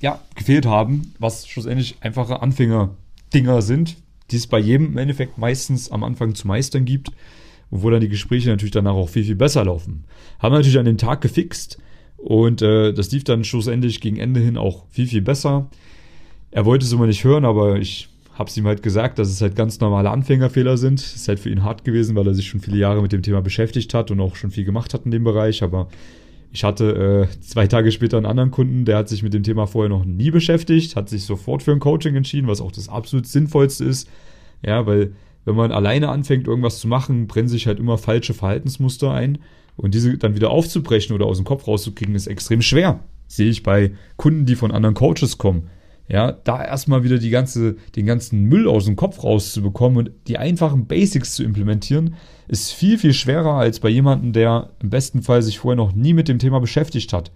ja, 0.00 0.20
gefehlt 0.36 0.66
haben, 0.66 1.14
was 1.18 1.48
schlussendlich 1.48 1.96
einfache 2.00 2.40
Anfänger-Dinger 2.40 3.62
sind, 3.62 3.96
die 4.30 4.36
es 4.36 4.46
bei 4.46 4.58
jedem 4.58 4.88
im 4.88 4.98
Endeffekt 4.98 5.38
meistens 5.38 5.90
am 5.90 6.04
Anfang 6.04 6.34
zu 6.34 6.46
meistern 6.46 6.84
gibt, 6.84 7.10
wo 7.70 7.90
dann 7.90 8.00
die 8.00 8.08
Gespräche 8.08 8.48
natürlich 8.48 8.72
danach 8.72 8.94
auch 8.94 9.08
viel, 9.08 9.24
viel 9.24 9.34
besser 9.34 9.64
laufen. 9.64 10.04
Haben 10.38 10.52
wir 10.52 10.58
natürlich 10.58 10.78
an 10.78 10.84
dem 10.84 10.98
Tag 10.98 11.20
gefixt 11.20 11.78
und 12.16 12.62
äh, 12.62 12.92
das 12.92 13.10
lief 13.12 13.24
dann 13.24 13.44
schlussendlich 13.44 14.00
gegen 14.00 14.18
Ende 14.18 14.40
hin 14.40 14.56
auch 14.56 14.86
viel, 14.90 15.06
viel 15.06 15.22
besser. 15.22 15.68
Er 16.50 16.64
wollte 16.64 16.84
es 16.84 16.92
immer 16.92 17.06
nicht 17.06 17.24
hören, 17.24 17.44
aber 17.44 17.76
ich 17.76 18.08
habe 18.34 18.50
es 18.50 18.56
ihm 18.56 18.66
halt 18.66 18.82
gesagt, 18.82 19.18
dass 19.18 19.28
es 19.28 19.40
halt 19.40 19.56
ganz 19.56 19.80
normale 19.80 20.10
Anfängerfehler 20.10 20.76
sind. 20.76 21.00
Ist 21.00 21.28
halt 21.28 21.40
für 21.40 21.50
ihn 21.50 21.62
hart 21.62 21.84
gewesen, 21.84 22.16
weil 22.16 22.26
er 22.26 22.34
sich 22.34 22.48
schon 22.48 22.60
viele 22.60 22.76
Jahre 22.76 23.00
mit 23.00 23.12
dem 23.12 23.22
Thema 23.22 23.40
beschäftigt 23.40 23.94
hat 23.94 24.10
und 24.10 24.20
auch 24.20 24.36
schon 24.36 24.50
viel 24.50 24.64
gemacht 24.64 24.92
hat 24.92 25.04
in 25.04 25.10
dem 25.10 25.24
Bereich. 25.24 25.62
Aber 25.62 25.88
ich 26.56 26.64
hatte 26.64 27.28
äh, 27.28 27.40
zwei 27.42 27.66
Tage 27.66 27.92
später 27.92 28.16
einen 28.16 28.24
anderen 28.24 28.50
Kunden, 28.50 28.86
der 28.86 28.96
hat 28.96 29.10
sich 29.10 29.22
mit 29.22 29.34
dem 29.34 29.42
Thema 29.42 29.66
vorher 29.66 29.90
noch 29.90 30.06
nie 30.06 30.30
beschäftigt, 30.30 30.96
hat 30.96 31.10
sich 31.10 31.24
sofort 31.24 31.62
für 31.62 31.72
ein 31.72 31.80
Coaching 31.80 32.16
entschieden, 32.16 32.48
was 32.48 32.62
auch 32.62 32.72
das 32.72 32.88
absolut 32.88 33.26
sinnvollste 33.26 33.84
ist. 33.84 34.08
Ja, 34.64 34.86
weil 34.86 35.12
wenn 35.44 35.54
man 35.54 35.70
alleine 35.70 36.08
anfängt, 36.08 36.46
irgendwas 36.46 36.80
zu 36.80 36.88
machen, 36.88 37.26
brennen 37.26 37.48
sich 37.48 37.66
halt 37.66 37.78
immer 37.78 37.98
falsche 37.98 38.32
Verhaltensmuster 38.32 39.12
ein. 39.12 39.36
Und 39.76 39.92
diese 39.92 40.16
dann 40.16 40.34
wieder 40.34 40.48
aufzubrechen 40.48 41.14
oder 41.14 41.26
aus 41.26 41.36
dem 41.36 41.44
Kopf 41.44 41.68
rauszukriegen, 41.68 42.14
ist 42.14 42.26
extrem 42.26 42.62
schwer. 42.62 43.00
Sehe 43.26 43.50
ich 43.50 43.62
bei 43.62 43.92
Kunden, 44.16 44.46
die 44.46 44.56
von 44.56 44.70
anderen 44.70 44.94
Coaches 44.94 45.36
kommen 45.36 45.68
ja, 46.08 46.32
da 46.32 46.64
erstmal 46.64 47.02
wieder 47.02 47.18
die 47.18 47.30
ganze, 47.30 47.76
den 47.96 48.06
ganzen 48.06 48.44
Müll 48.44 48.68
aus 48.68 48.84
dem 48.84 48.96
Kopf 48.96 49.24
rauszubekommen 49.24 49.98
und 49.98 50.10
die 50.28 50.38
einfachen 50.38 50.86
Basics 50.86 51.34
zu 51.34 51.42
implementieren, 51.42 52.14
ist 52.46 52.72
viel, 52.72 52.98
viel 52.98 53.12
schwerer 53.12 53.54
als 53.54 53.80
bei 53.80 53.88
jemandem, 53.88 54.32
der 54.32 54.70
im 54.80 54.90
besten 54.90 55.22
Fall 55.22 55.42
sich 55.42 55.58
vorher 55.58 55.76
noch 55.76 55.92
nie 55.92 56.14
mit 56.14 56.28
dem 56.28 56.38
Thema 56.38 56.60
beschäftigt 56.60 57.12
hat, 57.12 57.32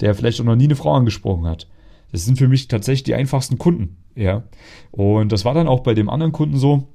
der 0.00 0.14
vielleicht 0.14 0.40
auch 0.40 0.44
noch 0.44 0.54
nie 0.54 0.64
eine 0.64 0.76
Frau 0.76 0.94
angesprochen 0.94 1.46
hat. 1.46 1.66
Das 2.12 2.24
sind 2.24 2.38
für 2.38 2.46
mich 2.46 2.68
tatsächlich 2.68 3.02
die 3.02 3.14
einfachsten 3.14 3.58
Kunden, 3.58 3.96
ja. 4.14 4.44
Und 4.92 5.32
das 5.32 5.44
war 5.44 5.54
dann 5.54 5.66
auch 5.66 5.80
bei 5.80 5.94
dem 5.94 6.08
anderen 6.08 6.32
Kunden 6.32 6.56
so. 6.56 6.86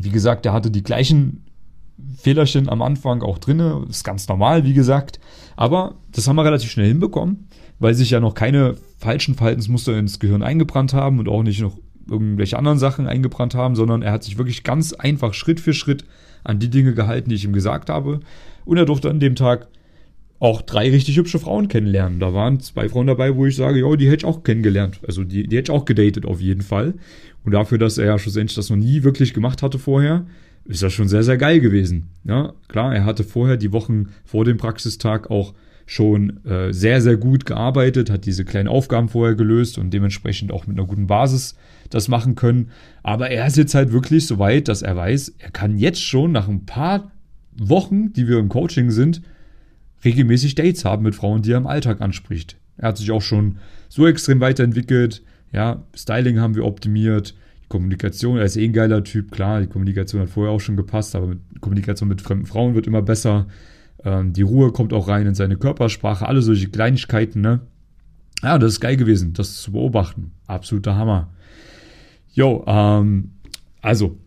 Wie 0.00 0.10
gesagt, 0.10 0.44
der 0.44 0.52
hatte 0.52 0.72
die 0.72 0.82
gleichen 0.82 1.44
Fehlerchen 2.16 2.68
am 2.68 2.82
Anfang 2.82 3.22
auch 3.22 3.38
drinne, 3.38 3.84
ist 3.88 4.04
ganz 4.04 4.28
normal, 4.28 4.64
wie 4.64 4.74
gesagt. 4.74 5.20
Aber 5.56 5.94
das 6.12 6.28
haben 6.28 6.36
wir 6.36 6.44
relativ 6.44 6.70
schnell 6.70 6.88
hinbekommen 6.88 7.48
weil 7.82 7.94
sich 7.94 8.10
ja 8.10 8.20
noch 8.20 8.34
keine 8.34 8.76
falschen 8.98 9.34
Verhaltensmuster 9.34 9.98
ins 9.98 10.20
Gehirn 10.20 10.44
eingebrannt 10.44 10.94
haben 10.94 11.18
und 11.18 11.28
auch 11.28 11.42
nicht 11.42 11.60
noch 11.60 11.76
irgendwelche 12.08 12.56
anderen 12.56 12.78
Sachen 12.78 13.08
eingebrannt 13.08 13.56
haben, 13.56 13.74
sondern 13.74 14.02
er 14.02 14.12
hat 14.12 14.22
sich 14.22 14.38
wirklich 14.38 14.62
ganz 14.62 14.92
einfach 14.92 15.34
Schritt 15.34 15.58
für 15.58 15.74
Schritt 15.74 16.04
an 16.44 16.60
die 16.60 16.70
Dinge 16.70 16.94
gehalten, 16.94 17.28
die 17.28 17.34
ich 17.34 17.44
ihm 17.44 17.52
gesagt 17.52 17.90
habe. 17.90 18.20
Und 18.64 18.76
er 18.76 18.84
durfte 18.84 19.10
an 19.10 19.18
dem 19.18 19.34
Tag 19.34 19.66
auch 20.38 20.62
drei 20.62 20.90
richtig 20.90 21.16
hübsche 21.16 21.40
Frauen 21.40 21.66
kennenlernen. 21.66 22.20
Da 22.20 22.32
waren 22.32 22.60
zwei 22.60 22.88
Frauen 22.88 23.08
dabei, 23.08 23.34
wo 23.34 23.46
ich 23.46 23.56
sage, 23.56 23.80
ja, 23.80 23.96
die 23.96 24.06
hätte 24.06 24.18
ich 24.18 24.24
auch 24.24 24.44
kennengelernt. 24.44 25.00
Also 25.04 25.24
die, 25.24 25.48
die 25.48 25.56
hätte 25.56 25.72
ich 25.72 25.76
auch 25.76 25.84
gedatet 25.84 26.24
auf 26.24 26.40
jeden 26.40 26.62
Fall. 26.62 26.94
Und 27.44 27.50
dafür, 27.52 27.78
dass 27.78 27.98
er 27.98 28.06
ja 28.06 28.18
schlussendlich 28.18 28.54
das 28.54 28.70
noch 28.70 28.76
nie 28.76 29.02
wirklich 29.02 29.34
gemacht 29.34 29.60
hatte 29.60 29.80
vorher, 29.80 30.24
ist 30.64 30.82
das 30.82 30.92
schon 30.92 31.08
sehr, 31.08 31.22
sehr 31.22 31.36
geil 31.38 31.60
gewesen. 31.60 32.08
Ja, 32.24 32.52
klar, 32.68 32.94
er 32.94 33.04
hatte 33.04 33.24
vorher 33.24 33.56
die 33.56 33.72
Wochen 33.72 34.08
vor 34.24 34.44
dem 34.44 34.56
Praxistag 34.56 35.30
auch 35.30 35.54
schon 35.86 36.44
äh, 36.46 36.72
sehr, 36.72 37.02
sehr 37.02 37.16
gut 37.16 37.44
gearbeitet, 37.44 38.10
hat 38.10 38.24
diese 38.24 38.44
kleinen 38.44 38.68
Aufgaben 38.68 39.08
vorher 39.08 39.34
gelöst 39.34 39.78
und 39.78 39.90
dementsprechend 39.90 40.52
auch 40.52 40.66
mit 40.66 40.78
einer 40.78 40.86
guten 40.86 41.06
Basis 41.06 41.56
das 41.90 42.08
machen 42.08 42.34
können. 42.34 42.70
Aber 43.02 43.30
er 43.30 43.46
ist 43.46 43.56
jetzt 43.56 43.74
halt 43.74 43.92
wirklich 43.92 44.26
so 44.26 44.38
weit, 44.38 44.68
dass 44.68 44.82
er 44.82 44.96
weiß, 44.96 45.34
er 45.38 45.50
kann 45.50 45.76
jetzt 45.76 46.02
schon 46.02 46.32
nach 46.32 46.48
ein 46.48 46.64
paar 46.64 47.10
Wochen, 47.56 48.12
die 48.12 48.28
wir 48.28 48.38
im 48.38 48.48
Coaching 48.48 48.90
sind, 48.90 49.22
regelmäßig 50.04 50.54
Dates 50.54 50.84
haben 50.84 51.02
mit 51.02 51.14
Frauen, 51.14 51.42
die 51.42 51.52
er 51.52 51.58
im 51.58 51.66
Alltag 51.66 52.00
anspricht. 52.00 52.56
Er 52.76 52.88
hat 52.88 52.96
sich 52.96 53.10
auch 53.10 53.22
schon 53.22 53.58
so 53.88 54.06
extrem 54.06 54.40
weiterentwickelt. 54.40 55.22
Ja, 55.52 55.84
Styling 55.94 56.40
haben 56.40 56.54
wir 56.54 56.64
optimiert. 56.64 57.34
Kommunikation, 57.72 58.36
er 58.36 58.44
ist 58.44 58.58
eh 58.58 58.66
ein 58.66 58.74
geiler 58.74 59.02
Typ, 59.02 59.32
klar, 59.32 59.62
die 59.62 59.66
Kommunikation 59.66 60.20
hat 60.20 60.28
vorher 60.28 60.52
auch 60.52 60.60
schon 60.60 60.76
gepasst, 60.76 61.16
aber 61.16 61.26
mit 61.28 61.38
Kommunikation 61.62 62.06
mit 62.06 62.20
fremden 62.20 62.44
Frauen 62.44 62.74
wird 62.74 62.86
immer 62.86 63.00
besser. 63.00 63.46
Ähm, 64.04 64.34
die 64.34 64.42
Ruhe 64.42 64.72
kommt 64.72 64.92
auch 64.92 65.08
rein 65.08 65.26
in 65.26 65.34
seine 65.34 65.56
Körpersprache, 65.56 66.28
alle 66.28 66.42
solche 66.42 66.68
Kleinigkeiten, 66.68 67.40
ne? 67.40 67.60
Ja, 68.42 68.58
das 68.58 68.74
ist 68.74 68.80
geil 68.80 68.98
gewesen, 68.98 69.32
das 69.32 69.62
zu 69.62 69.72
beobachten. 69.72 70.32
Absoluter 70.46 70.96
Hammer. 70.96 71.32
Jo, 72.34 72.62
ähm, 72.66 73.30
also, 73.80 74.18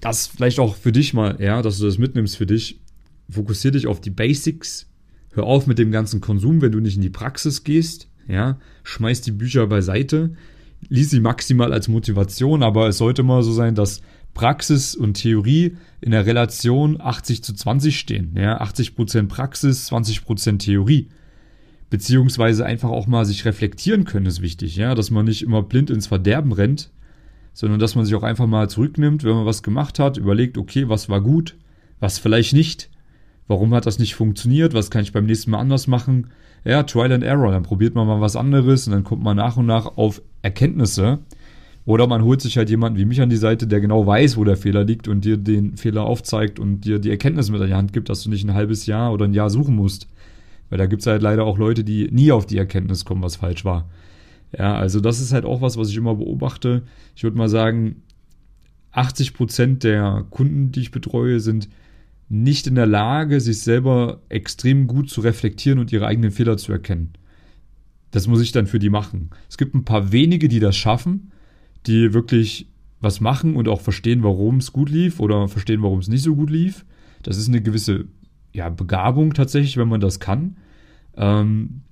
das 0.00 0.26
vielleicht 0.26 0.58
auch 0.58 0.74
für 0.74 0.92
dich 0.92 1.12
mal, 1.12 1.36
ja, 1.42 1.60
dass 1.60 1.78
du 1.78 1.84
das 1.84 1.98
mitnimmst 1.98 2.38
für 2.38 2.46
dich. 2.46 2.80
Fokussier 3.28 3.72
dich 3.72 3.86
auf 3.86 4.00
die 4.00 4.10
Basics. 4.10 4.88
Hör 5.32 5.44
auf 5.44 5.66
mit 5.66 5.78
dem 5.78 5.90
ganzen 5.90 6.22
Konsum, 6.22 6.62
wenn 6.62 6.72
du 6.72 6.80
nicht 6.80 6.96
in 6.96 7.02
die 7.02 7.10
Praxis 7.10 7.64
gehst. 7.64 8.08
Ja, 8.28 8.58
schmeiß 8.82 9.20
die 9.20 9.32
Bücher 9.32 9.66
beiseite. 9.66 10.30
Lies 10.88 11.10
sie 11.10 11.20
maximal 11.20 11.72
als 11.72 11.88
Motivation, 11.88 12.62
aber 12.62 12.88
es 12.88 12.98
sollte 12.98 13.22
immer 13.22 13.42
so 13.42 13.52
sein, 13.52 13.74
dass 13.74 14.00
Praxis 14.34 14.94
und 14.94 15.14
Theorie 15.14 15.76
in 16.00 16.12
der 16.12 16.24
Relation 16.24 17.00
80 17.00 17.42
zu 17.42 17.52
20 17.54 17.98
stehen. 17.98 18.32
Ja, 18.36 18.62
80% 18.62 19.26
Praxis, 19.26 19.90
20% 19.90 20.58
Theorie. 20.58 21.08
Beziehungsweise 21.90 22.64
einfach 22.64 22.90
auch 22.90 23.06
mal 23.06 23.24
sich 23.24 23.44
reflektieren 23.44 24.04
können 24.04 24.26
ist 24.26 24.42
wichtig, 24.42 24.76
ja, 24.76 24.94
dass 24.94 25.10
man 25.10 25.24
nicht 25.24 25.42
immer 25.42 25.62
blind 25.62 25.90
ins 25.90 26.06
Verderben 26.06 26.52
rennt, 26.52 26.90
sondern 27.52 27.80
dass 27.80 27.94
man 27.94 28.04
sich 28.04 28.14
auch 28.14 28.22
einfach 28.22 28.46
mal 28.46 28.70
zurücknimmt, 28.70 29.24
wenn 29.24 29.34
man 29.34 29.46
was 29.46 29.62
gemacht 29.62 29.98
hat, 29.98 30.18
überlegt, 30.18 30.58
okay, 30.58 30.88
was 30.88 31.08
war 31.08 31.20
gut, 31.20 31.56
was 31.98 32.18
vielleicht 32.18 32.52
nicht, 32.52 32.90
warum 33.48 33.74
hat 33.74 33.86
das 33.86 33.98
nicht 33.98 34.14
funktioniert, 34.14 34.74
was 34.74 34.90
kann 34.90 35.02
ich 35.02 35.12
beim 35.12 35.26
nächsten 35.26 35.50
Mal 35.50 35.58
anders 35.58 35.86
machen. 35.86 36.28
Ja, 36.64 36.82
Trial 36.84 37.12
and 37.12 37.24
Error, 37.24 37.50
dann 37.50 37.62
probiert 37.62 37.94
man 37.94 38.06
mal 38.06 38.20
was 38.20 38.36
anderes 38.36 38.86
und 38.86 38.92
dann 38.92 39.04
kommt 39.04 39.22
man 39.22 39.36
nach 39.36 39.56
und 39.56 39.66
nach 39.66 39.96
auf 39.96 40.22
Erkenntnisse. 40.42 41.18
Oder 41.86 42.06
man 42.06 42.22
holt 42.22 42.42
sich 42.42 42.58
halt 42.58 42.68
jemanden 42.68 42.98
wie 42.98 43.06
mich 43.06 43.22
an 43.22 43.30
die 43.30 43.36
Seite, 43.36 43.66
der 43.66 43.80
genau 43.80 44.06
weiß, 44.06 44.36
wo 44.36 44.44
der 44.44 44.58
Fehler 44.58 44.84
liegt 44.84 45.08
und 45.08 45.24
dir 45.24 45.38
den 45.38 45.78
Fehler 45.78 46.02
aufzeigt 46.02 46.60
und 46.60 46.82
dir 46.82 46.98
die 46.98 47.08
Erkenntnis 47.08 47.50
mit 47.50 47.62
an 47.62 47.66
die 47.66 47.74
Hand 47.74 47.94
gibt, 47.94 48.10
dass 48.10 48.22
du 48.22 48.28
nicht 48.28 48.44
ein 48.44 48.52
halbes 48.52 48.84
Jahr 48.84 49.10
oder 49.10 49.24
ein 49.24 49.32
Jahr 49.32 49.48
suchen 49.48 49.74
musst. 49.74 50.06
Weil 50.68 50.76
da 50.76 50.84
gibt 50.84 51.00
es 51.00 51.06
halt 51.06 51.22
leider 51.22 51.44
auch 51.44 51.56
Leute, 51.56 51.84
die 51.84 52.08
nie 52.10 52.30
auf 52.30 52.44
die 52.44 52.58
Erkenntnis 52.58 53.06
kommen, 53.06 53.22
was 53.22 53.36
falsch 53.36 53.64
war. 53.64 53.88
Ja, 54.56 54.74
also 54.74 55.00
das 55.00 55.20
ist 55.20 55.32
halt 55.32 55.46
auch 55.46 55.62
was, 55.62 55.78
was 55.78 55.88
ich 55.88 55.96
immer 55.96 56.14
beobachte. 56.14 56.82
Ich 57.16 57.22
würde 57.22 57.38
mal 57.38 57.48
sagen, 57.48 58.02
80 58.92 59.32
Prozent 59.32 59.84
der 59.84 60.26
Kunden, 60.28 60.72
die 60.72 60.80
ich 60.80 60.90
betreue, 60.90 61.40
sind 61.40 61.70
nicht 62.28 62.66
in 62.66 62.74
der 62.74 62.86
Lage, 62.86 63.40
sich 63.40 63.60
selber 63.60 64.20
extrem 64.28 64.86
gut 64.86 65.08
zu 65.10 65.20
reflektieren 65.20 65.78
und 65.78 65.92
ihre 65.92 66.06
eigenen 66.06 66.30
Fehler 66.30 66.56
zu 66.56 66.72
erkennen. 66.72 67.12
Das 68.10 68.26
muss 68.26 68.40
ich 68.40 68.52
dann 68.52 68.66
für 68.66 68.78
die 68.78 68.90
machen. 68.90 69.30
Es 69.48 69.56
gibt 69.56 69.74
ein 69.74 69.84
paar 69.84 70.12
wenige, 70.12 70.48
die 70.48 70.60
das 70.60 70.76
schaffen, 70.76 71.32
die 71.86 72.12
wirklich 72.12 72.68
was 73.00 73.20
machen 73.20 73.56
und 73.56 73.68
auch 73.68 73.80
verstehen, 73.80 74.22
warum 74.22 74.56
es 74.56 74.72
gut 74.72 74.90
lief 74.90 75.20
oder 75.20 75.48
verstehen, 75.48 75.82
warum 75.82 76.00
es 76.00 76.08
nicht 76.08 76.22
so 76.22 76.34
gut 76.34 76.50
lief. 76.50 76.84
Das 77.22 77.38
ist 77.38 77.48
eine 77.48 77.62
gewisse 77.62 78.06
ja, 78.52 78.68
Begabung 78.68 79.34
tatsächlich, 79.34 79.76
wenn 79.76 79.88
man 79.88 80.00
das 80.00 80.20
kann. 80.20 80.56
Ähm, 81.16 81.82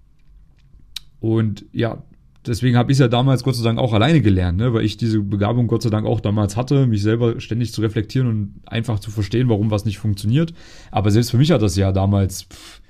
und 1.20 1.64
ja, 1.72 2.02
deswegen 2.46 2.76
habe 2.76 2.92
ich 2.92 2.98
ja 2.98 3.08
damals 3.08 3.42
Gott 3.42 3.56
sei 3.56 3.64
Dank 3.64 3.78
auch 3.78 3.92
alleine 3.92 4.20
gelernt, 4.20 4.58
ne? 4.58 4.72
weil 4.72 4.84
ich 4.84 4.96
diese 4.96 5.20
Begabung 5.20 5.66
Gott 5.66 5.82
sei 5.82 5.90
Dank 5.90 6.06
auch 6.06 6.20
damals 6.20 6.56
hatte, 6.56 6.86
mich 6.86 7.02
selber 7.02 7.40
ständig 7.40 7.72
zu 7.72 7.80
reflektieren 7.80 8.28
und 8.28 8.54
einfach 8.66 8.98
zu 8.98 9.10
verstehen, 9.10 9.48
warum 9.48 9.70
was 9.70 9.84
nicht 9.84 9.98
funktioniert. 9.98 10.54
Aber 10.90 11.10
selbst 11.10 11.30
für 11.30 11.38
mich 11.38 11.50
hat 11.50 11.62
das 11.62 11.76
ja 11.76 11.92
damals 11.92 12.44
pff, 12.44 12.80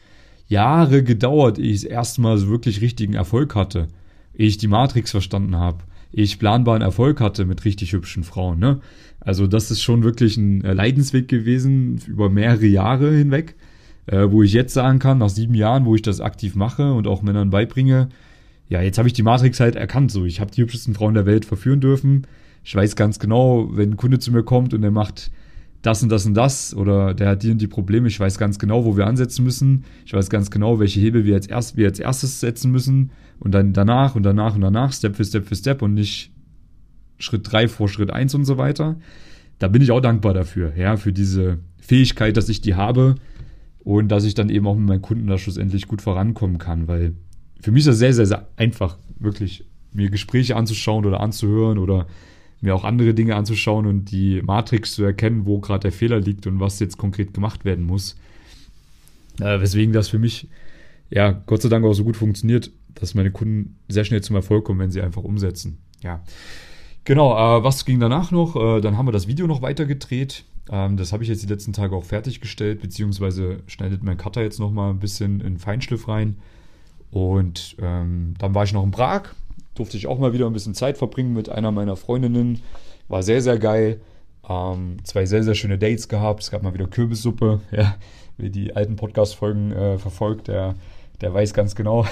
Jahre 0.49 1.03
gedauert, 1.03 1.59
ehe 1.59 1.73
ich 1.73 1.83
das 1.83 1.91
erste 1.91 2.21
Mal 2.21 2.39
so 2.39 2.49
wirklich 2.49 2.81
richtigen 2.81 3.15
Erfolg 3.15 3.55
hatte, 3.55 3.89
ehe 4.35 4.47
ich 4.47 4.59
die 4.59 4.69
Matrix 4.69 5.11
verstanden 5.11 5.57
habe, 5.57 5.79
ehe 6.13 6.25
ich 6.25 6.39
planbaren 6.39 6.83
Erfolg 6.83 7.21
hatte 7.21 7.45
mit 7.45 7.65
richtig 7.65 7.93
hübschen 7.93 8.25
Frauen. 8.25 8.59
Ne? 8.59 8.81
Also 9.21 9.47
das 9.47 9.71
ist 9.71 9.83
schon 9.83 10.05
wirklich 10.05 10.37
ein 10.37 10.65
äh, 10.65 10.73
Leidensweg 10.73 11.29
gewesen 11.29 12.01
über 12.07 12.31
mehrere 12.31 12.67
Jahre 12.67 13.13
hinweg, 13.13 13.57
äh, 14.07 14.31
wo 14.31 14.43
ich 14.43 14.53
jetzt 14.53 14.75
sagen 14.75 15.01
kann, 15.01 15.19
nach 15.19 15.31
sieben 15.31 15.55
Jahren, 15.55 15.85
wo 15.85 15.95
ich 15.95 16.03
das 16.03 16.21
aktiv 16.21 16.55
mache 16.55 16.93
und 16.93 17.09
auch 17.09 17.23
Männern 17.23 17.51
beibringe, 17.51 18.09
ja, 18.69 18.83
jetzt 18.83 18.99
habe 18.99 19.09
ich 19.09 19.15
die 19.15 19.23
Matrix 19.23 19.61
halt 19.61 19.77
erkannt. 19.77 20.11
So, 20.11 20.25
ich 20.25 20.41
habe 20.41 20.51
die 20.51 20.63
hübschesten 20.63 20.95
Frauen 20.95 21.15
der 21.15 21.27
Welt 21.27 21.45
verführen 21.45 21.81
dürfen. 21.81 22.27
Ich 22.65 22.75
weiß 22.75 22.97
ganz 22.97 23.19
genau, 23.19 23.69
wenn 23.77 23.91
ein 23.91 23.97
Kunde 23.97 24.19
zu 24.19 24.33
mir 24.33 24.43
kommt 24.43 24.75
und 24.75 24.83
der 24.83 24.91
macht 24.91 25.31
das 25.83 26.03
und 26.03 26.09
das 26.09 26.27
und 26.27 26.35
das 26.35 26.75
oder 26.75 27.15
der 27.15 27.29
hat 27.29 27.43
die 27.45 27.53
und 27.53 27.59
die 27.59 27.69
Probleme, 27.69 28.09
ich 28.09 28.19
weiß 28.19 28.39
ganz 28.39 28.59
genau, 28.59 28.85
wo 28.85 28.97
wir 28.97 29.07
ansetzen 29.07 29.45
müssen. 29.45 29.85
Ich 30.05 30.13
weiß 30.13 30.31
ganz 30.31 30.51
genau, 30.51 30.81
welche 30.81 30.99
Hebel 30.99 31.25
wir 31.25 31.35
als, 31.35 31.47
erst, 31.47 31.77
wir 31.77 31.87
als 31.87 32.01
erstes 32.01 32.41
setzen 32.41 32.73
müssen 32.73 33.11
und 33.39 33.53
dann 33.55 33.73
danach 33.73 34.17
und 34.17 34.25
danach 34.25 34.57
und 34.57 34.63
danach, 34.63 34.93
Step 34.93 35.15
für 35.15 35.25
Step 35.25 35.47
für 35.47 35.55
Step 35.55 35.83
und 35.83 35.95
nicht 35.95 36.33
Schritt 37.19 37.51
drei 37.51 37.69
vor 37.69 37.89
Schritt 37.89 38.11
eins 38.11 38.35
und 38.35 38.45
so 38.45 38.59
weiter. 38.59 38.97
Da 39.61 39.69
bin 39.69 39.81
ich 39.81 39.93
auch 39.93 40.01
dankbar 40.01 40.35
dafür, 40.35 40.77
ja, 40.77 40.97
für 40.97 41.13
diese 41.13 41.61
Fähigkeit, 41.79 42.37
dass 42.37 42.49
ich 42.49 42.61
die 42.61 42.75
habe 42.75 43.15
und 43.79 44.09
dass 44.09 44.25
ich 44.25 44.35
dann 44.35 44.51
eben 44.51 44.67
auch 44.67 44.75
mit 44.75 44.89
meinen 44.89 45.03
Kunden 45.03 45.29
da 45.29 45.39
schlussendlich 45.39 45.87
gut 45.87 46.03
vorankommen 46.03 46.59
kann, 46.59 46.89
weil 46.89 47.15
für 47.61 47.71
mich 47.71 47.81
ist 47.81 47.89
das 47.89 47.99
sehr, 47.99 48.13
sehr, 48.13 48.27
sehr 48.27 48.49
einfach, 48.57 48.97
wirklich 49.19 49.65
mir 49.93 50.11
Gespräche 50.11 50.57
anzuschauen 50.57 51.07
oder 51.07 51.21
anzuhören 51.21 51.79
oder 51.79 52.07
mir 52.61 52.75
auch 52.75 52.85
andere 52.85 53.15
Dinge 53.15 53.37
anzuschauen 53.37 53.87
und 53.87 54.11
die 54.11 54.43
Matrix 54.43 54.95
zu 54.95 55.05
erkennen, 55.05 55.47
wo 55.47 55.59
gerade 55.59 55.81
der 55.81 55.93
Fehler 55.93 56.21
liegt 56.21 56.47
und 56.47 56.61
was 56.61 56.81
jetzt 56.81 56.97
konkret 56.99 57.35
gemacht 57.35 57.65
werden 57.65 57.85
muss. 57.85 58.17
Äh, 59.41 59.61
weswegen 59.61 59.93
das 59.93 60.09
für 60.09 60.19
mich, 60.19 60.49
ja, 61.11 61.33
Gott 61.33 61.63
sei 61.63 61.69
Dank 61.69 61.85
auch 61.85 61.93
so 61.93 62.05
gut 62.05 62.17
funktioniert, 62.17 62.71
dass 62.95 63.15
meine 63.15 63.31
Kunden 63.31 63.77
sehr 63.89 64.05
schnell 64.05 64.23
zum 64.23 64.37
Erfolg 64.37 64.65
kommen, 64.65 64.81
wenn 64.81 64.91
sie 64.91 65.03
einfach 65.03 65.23
umsetzen. 65.23 65.79
Ja. 66.03 66.23
Genau, 67.05 67.33
äh, 67.33 67.63
was 67.63 67.85
ging 67.85 68.01
danach 68.01 68.31
noch? 68.31 68.57
Äh, 68.57 68.81
dann 68.81 68.97
haben 68.97 69.07
wir 69.07 69.13
das 69.13 69.29
Video 69.29 69.47
noch 69.47 69.63
weiter 69.63 69.85
gedreht. 69.85 70.45
Ähm, 70.71 70.97
das 70.97 71.13
habe 71.13 71.23
ich 71.23 71.29
jetzt 71.29 71.43
die 71.43 71.49
letzten 71.49 71.73
Tage 71.73 71.95
auch 71.95 72.05
fertiggestellt, 72.05 72.81
beziehungsweise 72.81 73.63
schneidet 73.67 74.03
mein 74.03 74.17
Cutter 74.17 74.43
jetzt 74.43 74.59
nochmal 74.59 74.91
ein 74.91 74.99
bisschen 74.99 75.41
in 75.41 75.59
Feinschliff 75.59 76.09
rein. 76.09 76.37
Und 77.11 77.77
ähm, 77.81 78.35
dann 78.39 78.55
war 78.55 78.65
ich 78.65 78.73
noch 78.73 78.85
in 78.85 78.91
Prag, 78.91 79.23
durfte 79.75 79.97
ich 79.97 80.07
auch 80.07 80.19
mal 80.19 80.33
wieder 80.33 80.47
ein 80.47 80.53
bisschen 80.53 80.75
Zeit 80.75 80.99
verbringen 80.99 81.35
mit 81.35 81.49
einer 81.49 81.71
meiner 81.71 81.97
Freundinnen. 81.97 82.63
War 83.09 83.23
sehr, 83.23 83.41
sehr 83.41 83.59
geil. 83.59 84.01
Ähm, 84.49 84.99
zwei 85.05 85.27
sehr, 85.27 85.43
sehr 85.43 85.55
schöne 85.55 85.79
Dates 85.79 86.09
gehabt. 86.09 86.43
Es 86.43 86.51
gab 86.51 86.63
mal 86.63 86.75
wieder 86.75 86.87
Kürbissuppe. 86.87 87.61
Ja, 87.71 87.97
wer 88.39 88.51
die 88.51 88.77
alten 88.77 88.97
Podcast-Folgen 88.97 89.73
äh, 89.73 89.99
verfolgt, 89.99 90.49
der, 90.49 90.75
der 91.21 91.33
weiß 91.33 91.55
ganz 91.55 91.75
genau, 91.75 92.07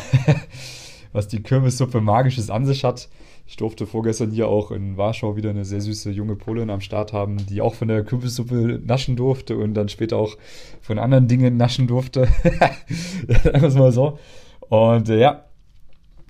was 1.13 1.29
die 1.29 1.43
Kürbissuppe 1.43 2.01
Magisches 2.01 2.51
an 2.51 2.65
sich 2.65 2.85
hat. 2.85 3.09
Ich 3.47 3.57
durfte 3.57 3.87
vorgestern 3.87 4.31
hier 4.31 4.49
auch 4.49 4.71
in 4.71 4.97
Warschau 4.97 5.37
wieder 5.37 5.51
eine 5.51 5.67
sehr 5.67 5.83
süße 5.83 6.11
junge 6.11 6.35
Polin 6.35 6.71
am 6.71 6.81
Start 6.81 7.13
haben, 7.13 7.45
die 7.47 7.61
auch 7.61 7.75
von 7.75 7.89
der 7.89 8.03
Kürbissuppe 8.03 8.81
naschen 8.83 9.17
durfte 9.17 9.59
und 9.59 9.75
dann 9.75 9.91
später 9.91 10.17
auch 10.17 10.39
von 10.81 10.99
anderen 10.99 11.29
Dingen 11.29 11.59
naschen 11.59 11.87
durfte. 11.87 12.27
Sagen 13.29 13.61
wir 13.61 13.65
es 13.65 13.75
mal 13.75 13.93
so. 13.93 14.19
Und 14.68 15.09
äh, 15.09 15.21
ja, 15.21 15.44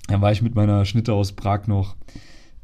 dann 0.09 0.21
war 0.21 0.33
ich 0.33 0.43
mit 0.43 0.55
meiner 0.55 0.85
Schnitte 0.85 1.15
aus 1.15 1.33
Prag 1.33 1.67
noch 1.67 1.97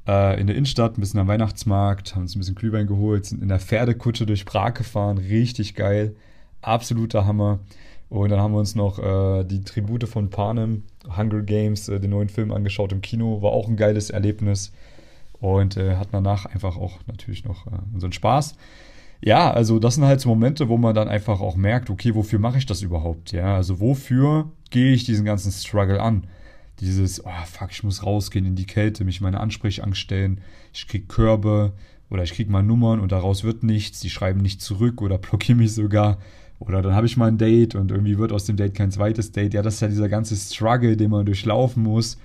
äh, 0.07 0.41
in 0.41 0.47
der 0.47 0.57
Innenstadt, 0.57 0.97
ein 0.97 1.01
bisschen 1.01 1.21
am 1.21 1.29
Weihnachtsmarkt, 1.29 2.15
haben 2.15 2.23
uns 2.23 2.35
ein 2.35 2.41
bisschen 2.41 2.55
Glühwein 2.55 2.87
geholt, 2.87 3.27
sind 3.27 3.43
in 3.43 3.49
der 3.49 3.61
Pferdekutsche 3.61 4.27
durch 4.27 4.45
Prag 4.45 4.75
gefahren, 4.75 5.19
richtig 5.19 5.75
geil, 5.75 6.17
absoluter 6.63 7.27
Hammer. 7.27 7.61
Und 8.09 8.31
dann 8.31 8.41
haben 8.41 8.53
wir 8.53 8.59
uns 8.59 8.75
noch 8.75 8.99
äh, 8.99 9.45
die 9.45 9.63
Tribute 9.63 10.09
von 10.09 10.31
Panem, 10.31 10.83
Hunger 11.17 11.43
Games, 11.43 11.89
äh, 11.89 12.01
den 12.01 12.11
neuen 12.11 12.29
Film 12.29 12.51
angeschaut 12.51 12.93
im 12.93 13.03
Kino, 13.03 13.41
war 13.41 13.53
auch 13.53 13.69
ein 13.69 13.77
geiles 13.77 14.11
Erlebnis. 14.11 14.73
Und 15.41 15.77
äh, 15.79 15.97
hatten 15.97 16.11
danach 16.13 16.45
einfach 16.45 16.77
auch 16.77 16.99
natürlich 17.07 17.45
noch 17.45 17.67
äh, 17.67 17.71
unseren 17.95 18.13
Spaß 18.13 18.57
ja, 19.23 19.51
also 19.51 19.79
das 19.79 19.97
sind 19.97 20.05
halt 20.05 20.21
so 20.21 20.31
Momente, 20.31 20.69
wo 20.69 20.79
man 20.79 20.95
dann 20.95 21.09
einfach 21.09 21.41
auch 21.41 21.57
merkt, 21.57 21.91
okay, 21.91 22.15
wofür 22.15 22.39
mache 22.39 22.59
ich 22.59 22.67
das 22.67 22.83
überhaupt? 22.83 23.33
Ja, 23.33 23.57
also 23.57 23.81
wofür 23.81 24.51
gehe 24.71 24.93
ich 24.93 25.05
diesen 25.05 25.27
ganzen 25.27 25.53
Struggle 25.53 26.01
an? 26.01 26.25
Dieses, 26.81 27.25
oh 27.27 27.45
fuck, 27.45 27.71
ich 27.71 27.83
muss 27.83 28.05
rausgehen 28.05 28.47
in 28.47 28.57
die 28.57 28.67
Kälte, 28.67 29.05
mich 29.05 29.21
meine 29.21 29.41
Ansprechangst 29.41 30.01
stellen, 30.01 30.41
ich 30.73 30.89
krieg 30.89 31.09
Körbe 31.09 31.73
oder 32.09 32.23
ich 32.23 32.33
krieg 32.33 32.49
mal 32.49 32.63
Nummern 32.63 33.01
und 33.01 33.13
daraus 33.13 33.45
wird 33.45 33.63
nichts, 33.63 34.01
die 34.01 34.09
schreiben 34.09 34.41
nicht 34.41 34.63
zurück 34.63 35.03
oder 35.03 35.19
blockieren 35.19 35.59
mich 35.59 35.75
sogar. 35.75 36.19
Oder 36.59 36.83
dann 36.83 36.95
habe 36.95 37.07
ich 37.07 37.17
mal 37.17 37.29
ein 37.29 37.39
Date 37.39 37.75
und 37.75 37.91
irgendwie 37.91 38.19
wird 38.19 38.33
aus 38.33 38.45
dem 38.45 38.57
Date 38.57 38.75
kein 38.75 38.91
zweites 38.91 39.33
Date. 39.33 39.55
Ja, 39.55 39.63
das 39.63 39.75
ist 39.75 39.81
ja 39.81 39.89
dieser 39.89 40.11
ganze 40.11 40.37
Struggle, 40.37 40.97
den 40.97 41.11
man 41.11 41.25
durchlaufen 41.25 41.83
muss, 41.83 42.19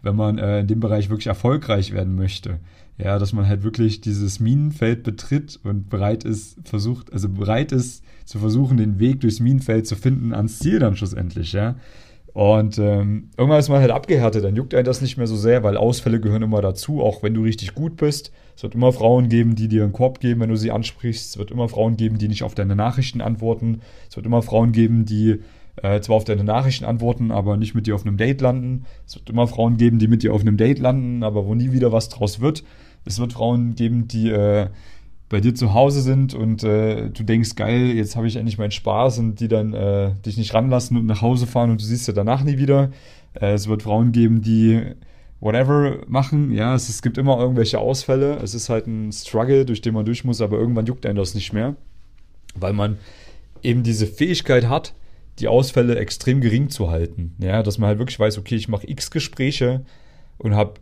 wenn 0.00 0.16
man 0.16 0.38
äh, 0.38 0.60
in 0.60 0.66
dem 0.66 0.80
Bereich 0.80 1.10
wirklich 1.10 1.26
erfolgreich 1.26 1.92
werden 1.92 2.14
möchte. 2.14 2.58
Ja, 2.98 3.18
dass 3.18 3.32
man 3.32 3.48
halt 3.48 3.62
wirklich 3.62 4.00
dieses 4.00 4.38
Minenfeld 4.38 5.02
betritt 5.02 5.58
und 5.64 5.88
bereit 5.88 6.24
ist, 6.24 6.58
versucht, 6.64 7.12
also 7.12 7.28
bereit 7.28 7.72
ist 7.72 8.04
zu 8.24 8.38
versuchen, 8.38 8.76
den 8.76 8.98
Weg 8.98 9.20
durchs 9.20 9.40
Minenfeld 9.40 9.86
zu 9.86 9.96
finden 9.96 10.32
ans 10.32 10.58
Ziel 10.58 10.78
dann 10.78 10.96
schlussendlich, 10.96 11.52
ja. 11.52 11.76
Und 12.34 12.78
ähm, 12.78 13.28
irgendwann 13.36 13.60
ist 13.60 13.68
man 13.68 13.80
halt 13.80 13.90
abgehärtet, 13.90 14.44
dann 14.44 14.56
juckt 14.56 14.74
einen 14.74 14.86
das 14.86 15.02
nicht 15.02 15.18
mehr 15.18 15.26
so 15.26 15.36
sehr, 15.36 15.62
weil 15.62 15.76
Ausfälle 15.76 16.18
gehören 16.20 16.42
immer 16.42 16.62
dazu, 16.62 17.02
auch 17.02 17.22
wenn 17.22 17.34
du 17.34 17.42
richtig 17.42 17.74
gut 17.74 17.96
bist. 17.96 18.32
Es 18.56 18.62
wird 18.62 18.74
immer 18.74 18.92
Frauen 18.92 19.28
geben, 19.28 19.54
die 19.54 19.68
dir 19.68 19.82
einen 19.82 19.92
Korb 19.92 20.20
geben, 20.20 20.40
wenn 20.40 20.48
du 20.48 20.56
sie 20.56 20.70
ansprichst. 20.70 21.30
Es 21.30 21.38
wird 21.38 21.50
immer 21.50 21.68
Frauen 21.68 21.96
geben, 21.96 22.18
die 22.18 22.28
nicht 22.28 22.42
auf 22.42 22.54
deine 22.54 22.74
Nachrichten 22.74 23.20
antworten. 23.20 23.80
Es 24.08 24.16
wird 24.16 24.24
immer 24.24 24.42
Frauen 24.42 24.72
geben, 24.72 25.04
die 25.04 25.40
äh, 25.76 26.00
zwar 26.00 26.16
auf 26.16 26.24
deine 26.24 26.44
Nachrichten 26.44 26.84
antworten, 26.84 27.30
aber 27.30 27.56
nicht 27.56 27.74
mit 27.74 27.86
dir 27.86 27.94
auf 27.94 28.06
einem 28.06 28.16
Date 28.16 28.40
landen. 28.40 28.84
Es 29.06 29.14
wird 29.14 29.28
immer 29.28 29.46
Frauen 29.46 29.76
geben, 29.76 29.98
die 29.98 30.08
mit 30.08 30.22
dir 30.22 30.32
auf 30.32 30.40
einem 30.40 30.56
Date 30.56 30.78
landen, 30.78 31.22
aber 31.22 31.46
wo 31.46 31.54
nie 31.54 31.72
wieder 31.72 31.92
was 31.92 32.08
draus 32.08 32.40
wird. 32.40 32.64
Es 33.04 33.18
wird 33.18 33.32
Frauen 33.32 33.74
geben, 33.74 34.08
die 34.08 34.30
äh, 34.30 34.68
bei 35.28 35.40
dir 35.40 35.54
zu 35.54 35.72
Hause 35.72 36.02
sind 36.02 36.34
und 36.34 36.62
äh, 36.62 37.08
du 37.08 37.22
denkst, 37.22 37.56
geil, 37.56 37.86
jetzt 37.92 38.16
habe 38.16 38.26
ich 38.26 38.36
endlich 38.36 38.58
meinen 38.58 38.70
Spaß 38.70 39.18
und 39.18 39.40
die 39.40 39.48
dann 39.48 39.72
äh, 39.72 40.12
dich 40.26 40.36
nicht 40.36 40.52
ranlassen 40.52 40.98
und 40.98 41.06
nach 41.06 41.22
Hause 41.22 41.46
fahren 41.46 41.70
und 41.70 41.80
du 41.80 41.84
siehst 41.86 42.06
ja 42.06 42.12
danach 42.12 42.44
nie 42.44 42.58
wieder. 42.58 42.90
Äh, 43.32 43.52
es 43.52 43.66
wird 43.66 43.82
Frauen 43.82 44.12
geben, 44.12 44.42
die 44.42 44.82
whatever 45.40 46.00
machen. 46.06 46.52
Ja, 46.52 46.74
es, 46.74 46.90
es 46.90 47.00
gibt 47.00 47.16
immer 47.16 47.38
irgendwelche 47.38 47.78
Ausfälle. 47.78 48.36
Es 48.42 48.54
ist 48.54 48.68
halt 48.68 48.86
ein 48.86 49.10
Struggle, 49.10 49.64
durch 49.64 49.80
den 49.80 49.94
man 49.94 50.04
durch 50.04 50.22
muss, 50.24 50.42
aber 50.42 50.58
irgendwann 50.58 50.84
juckt 50.84 51.06
einen 51.06 51.16
das 51.16 51.34
nicht 51.34 51.54
mehr, 51.54 51.76
weil 52.54 52.74
man 52.74 52.98
eben 53.62 53.82
diese 53.82 54.06
Fähigkeit 54.06 54.68
hat, 54.68 54.92
die 55.38 55.48
Ausfälle 55.48 55.96
extrem 55.96 56.42
gering 56.42 56.68
zu 56.68 56.90
halten. 56.90 57.34
Ja, 57.38 57.62
dass 57.62 57.78
man 57.78 57.88
halt 57.88 57.98
wirklich 57.98 58.20
weiß, 58.20 58.36
okay, 58.36 58.56
ich 58.56 58.68
mache 58.68 58.88
x 58.88 59.10
Gespräche 59.10 59.84
und 60.36 60.54
habe 60.54 60.74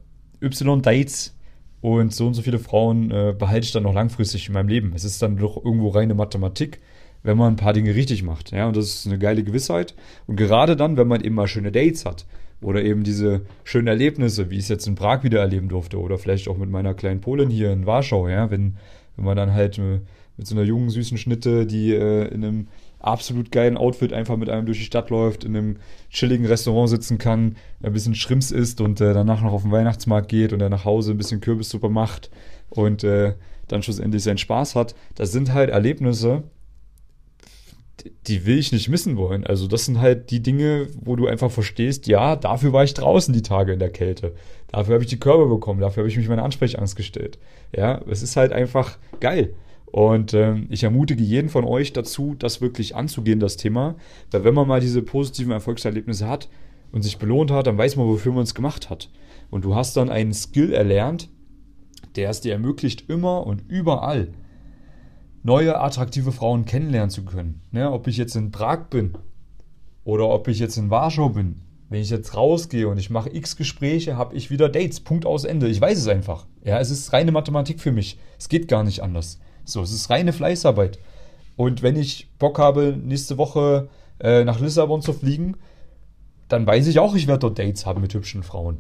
y 0.43 0.83
Dates 0.83 1.37
und 1.81 2.13
so 2.13 2.27
und 2.27 2.35
so 2.35 2.43
viele 2.43 2.59
Frauen 2.59 3.11
äh, 3.11 3.35
behalte 3.37 3.65
ich 3.65 3.73
dann 3.73 3.85
noch 3.85 3.95
langfristig 3.95 4.49
in 4.49 4.55
meinem 4.55 4.69
Leben. 4.69 4.93
Es 4.95 5.05
ist 5.05 5.23
dann 5.23 5.37
doch 5.37 5.57
irgendwo 5.65 5.89
reine 5.89 6.15
Mathematik, 6.15 6.81
wenn 7.23 7.39
man 7.39 7.55
ein 7.55 7.57
paar 7.57 7.73
Dinge 7.73 7.95
richtig 7.95 8.23
macht. 8.23 8.53
Ja, 8.53 8.67
und 8.67 8.77
das 8.77 8.87
ist 8.87 9.07
eine 9.07 9.19
geile 9.19 9.43
Gewissheit. 9.43 9.95
Und 10.27 10.37
gerade 10.37 10.77
dann, 10.77 10.97
wenn 10.97 11.09
man 11.09 11.23
eben 11.23 11.35
mal 11.35 11.49
schöne 11.49 11.73
Dates 11.73 12.05
hat 12.05 12.27
oder 12.61 12.83
eben 12.83 13.03
diese 13.03 13.43
schönen 13.65 13.87
Erlebnisse, 13.87 14.51
wie 14.51 14.57
ich 14.57 14.65
es 14.65 14.69
jetzt 14.69 14.87
in 14.87 14.95
Prag 14.95 15.23
wieder 15.23 15.41
erleben 15.41 15.69
durfte 15.69 15.99
oder 15.99 16.19
vielleicht 16.19 16.49
auch 16.49 16.59
mit 16.59 16.71
meiner 16.71 16.95
kleinen 16.95 17.21
Polin 17.21 17.49
hier 17.49 17.73
in 17.73 17.87
Warschau, 17.87 18.29
ja, 18.29 18.51
wenn, 18.51 18.77
wenn 19.17 19.25
man 19.25 19.37
dann 19.37 19.55
halt 19.55 19.79
äh, 19.79 20.01
mit 20.41 20.47
so 20.47 20.55
einer 20.55 20.65
jungen, 20.65 20.89
süßen 20.89 21.19
Schnitte, 21.19 21.67
die 21.67 21.93
äh, 21.93 22.27
in 22.29 22.43
einem 22.43 22.69
absolut 22.99 23.53
geilen 23.53 23.77
Outfit 23.77 24.15
einfach 24.15 24.39
mit 24.39 24.49
einem 24.49 24.65
durch 24.65 24.79
die 24.79 24.85
Stadt 24.85 25.11
läuft, 25.11 25.45
in 25.45 25.55
einem 25.55 25.77
chilligen 26.09 26.47
Restaurant 26.47 26.89
sitzen 26.89 27.19
kann, 27.19 27.57
ein 27.83 27.93
bisschen 27.93 28.15
Schrimps 28.15 28.51
isst 28.51 28.81
und 28.81 29.03
äh, 29.03 29.13
danach 29.13 29.43
noch 29.43 29.53
auf 29.53 29.63
den 29.63 29.71
Weihnachtsmarkt 29.71 30.31
geht 30.31 30.55
und 30.55 30.61
dann 30.61 30.71
nach 30.71 30.87
Hause 30.87 31.11
ein 31.11 31.19
bisschen 31.19 31.43
Kürbissuppe 31.43 31.91
macht 31.91 32.31
und 32.71 33.05
äh, 33.05 33.35
dann 33.69 33.83
schlussendlich 33.83 34.23
seinen 34.23 34.39
Spaß 34.39 34.77
hat. 34.77 34.95
Das 35.15 35.31
sind 35.31 35.53
halt 35.53 35.69
Erlebnisse, 35.69 36.45
die 38.27 38.47
will 38.47 38.59
ich 38.59 38.73
nicht 38.73 38.89
missen 38.89 39.19
wollen. 39.19 39.45
Also 39.47 39.67
das 39.67 39.85
sind 39.85 40.01
halt 40.01 40.31
die 40.31 40.43
Dinge, 40.43 40.87
wo 41.03 41.17
du 41.17 41.27
einfach 41.27 41.51
verstehst, 41.51 42.07
ja, 42.07 42.35
dafür 42.35 42.73
war 42.73 42.85
ich 42.85 42.95
draußen 42.95 43.35
die 43.35 43.43
Tage 43.43 43.75
in 43.75 43.79
der 43.79 43.91
Kälte. 43.91 44.33
Dafür 44.69 44.95
habe 44.95 45.05
ich 45.05 45.11
die 45.11 45.21
Körbe 45.21 45.47
bekommen, 45.49 45.81
dafür 45.81 46.03
habe 46.03 46.09
ich 46.09 46.17
mich 46.17 46.29
meine 46.31 46.43
Ansprechangst 46.43 46.97
gestellt. 46.97 47.39
Ja, 47.77 48.01
es 48.09 48.23
ist 48.23 48.37
halt 48.37 48.53
einfach 48.53 48.97
geil. 49.21 49.53
Und 49.93 50.35
ähm, 50.35 50.67
ich 50.71 50.85
ermutige 50.85 51.23
jeden 51.23 51.49
von 51.49 51.65
euch 51.65 51.93
dazu, 51.93 52.37
das 52.39 52.61
wirklich 52.61 52.95
anzugehen, 52.95 53.41
das 53.41 53.57
Thema. 53.57 53.97
Weil 54.31 54.45
wenn 54.45 54.55
man 54.55 54.69
mal 54.69 54.81
diese 54.81 55.03
positiven 55.03 55.53
Erfolgserlebnisse 55.53 56.29
hat 56.29 56.49
und 56.93 57.03
sich 57.03 57.19
belohnt 57.19 57.51
hat, 57.51 57.67
dann 57.67 57.79
weiß 57.79 57.97
man, 57.97 58.07
wofür 58.07 58.33
man 58.33 58.45
es 58.45 58.55
gemacht 58.55 58.89
hat. 58.91 59.11
Und 59.51 59.65
du 59.65 59.75
hast 59.75 59.97
dann 59.97 60.09
einen 60.09 60.33
Skill 60.33 60.73
erlernt, 60.73 61.29
der 62.17 62.31
es 62.31 62.41
dir 62.41 62.53
ermöglicht, 62.53 63.09
immer 63.09 63.47
und 63.47 63.65
überall 63.69 64.29
neue, 65.43 65.81
attraktive 65.81 66.33
Frauen 66.33 66.65
kennenlernen 66.65 67.11
zu 67.11 67.25
können. 67.25 67.63
Ne? 67.73 67.91
Ob 67.91 68.07
ich 68.07 68.17
jetzt 68.17 68.37
in 68.37 68.51
Prag 68.51 68.89
bin 68.91 69.15
oder 70.05 70.29
ob 70.29 70.49
ich 70.49 70.59
jetzt 70.59 70.77
in 70.77 70.91
Warschau 70.91 71.31
bin. 71.31 71.63
Wenn 71.89 72.03
ich 72.03 72.11
jetzt 72.11 72.37
rausgehe 72.37 72.87
und 72.87 72.99
ich 72.99 73.11
mache 73.11 73.35
x 73.35 73.57
Gespräche, 73.57 74.17
habe 74.17 74.37
ich 74.37 74.51
wieder 74.51 74.69
Dates. 74.69 75.01
Punkt 75.01 75.27
aus 75.27 75.45
Ende. 75.45 75.67
Ich 75.67 75.81
weiß 75.81 75.99
es 75.99 76.07
einfach. 76.07 76.47
Ja, 76.65 76.79
es 76.79 76.91
ist 76.91 77.13
reine 77.13 77.33
Mathematik 77.33 77.81
für 77.81 77.91
mich. 77.91 78.17
Es 78.39 78.49
geht 78.49 78.69
gar 78.69 78.85
nicht 78.85 79.03
anders. 79.03 79.41
So, 79.65 79.83
es 79.83 79.93
ist 79.93 80.11
reine 80.11 80.33
Fleißarbeit. 80.33 80.99
Und 81.57 81.83
wenn 81.83 81.97
ich 81.97 82.31
Bock 82.39 82.59
habe, 82.59 82.97
nächste 82.97 83.39
Woche 83.39 83.89
äh, 84.19 84.45
nach 84.45 84.61
Lissabon 84.61 85.03
zu 85.03 85.13
fliegen, 85.13 85.57
dann 86.49 86.67
weiß 86.67 86.87
ich 86.87 86.99
auch, 86.99 87.15
ich 87.15 87.27
werde 87.27 87.41
dort 87.41 87.59
Dates 87.59 87.87
haben 87.87 88.01
mit 88.01 88.15
hübschen 88.15 88.43
Frauen. 88.43 88.79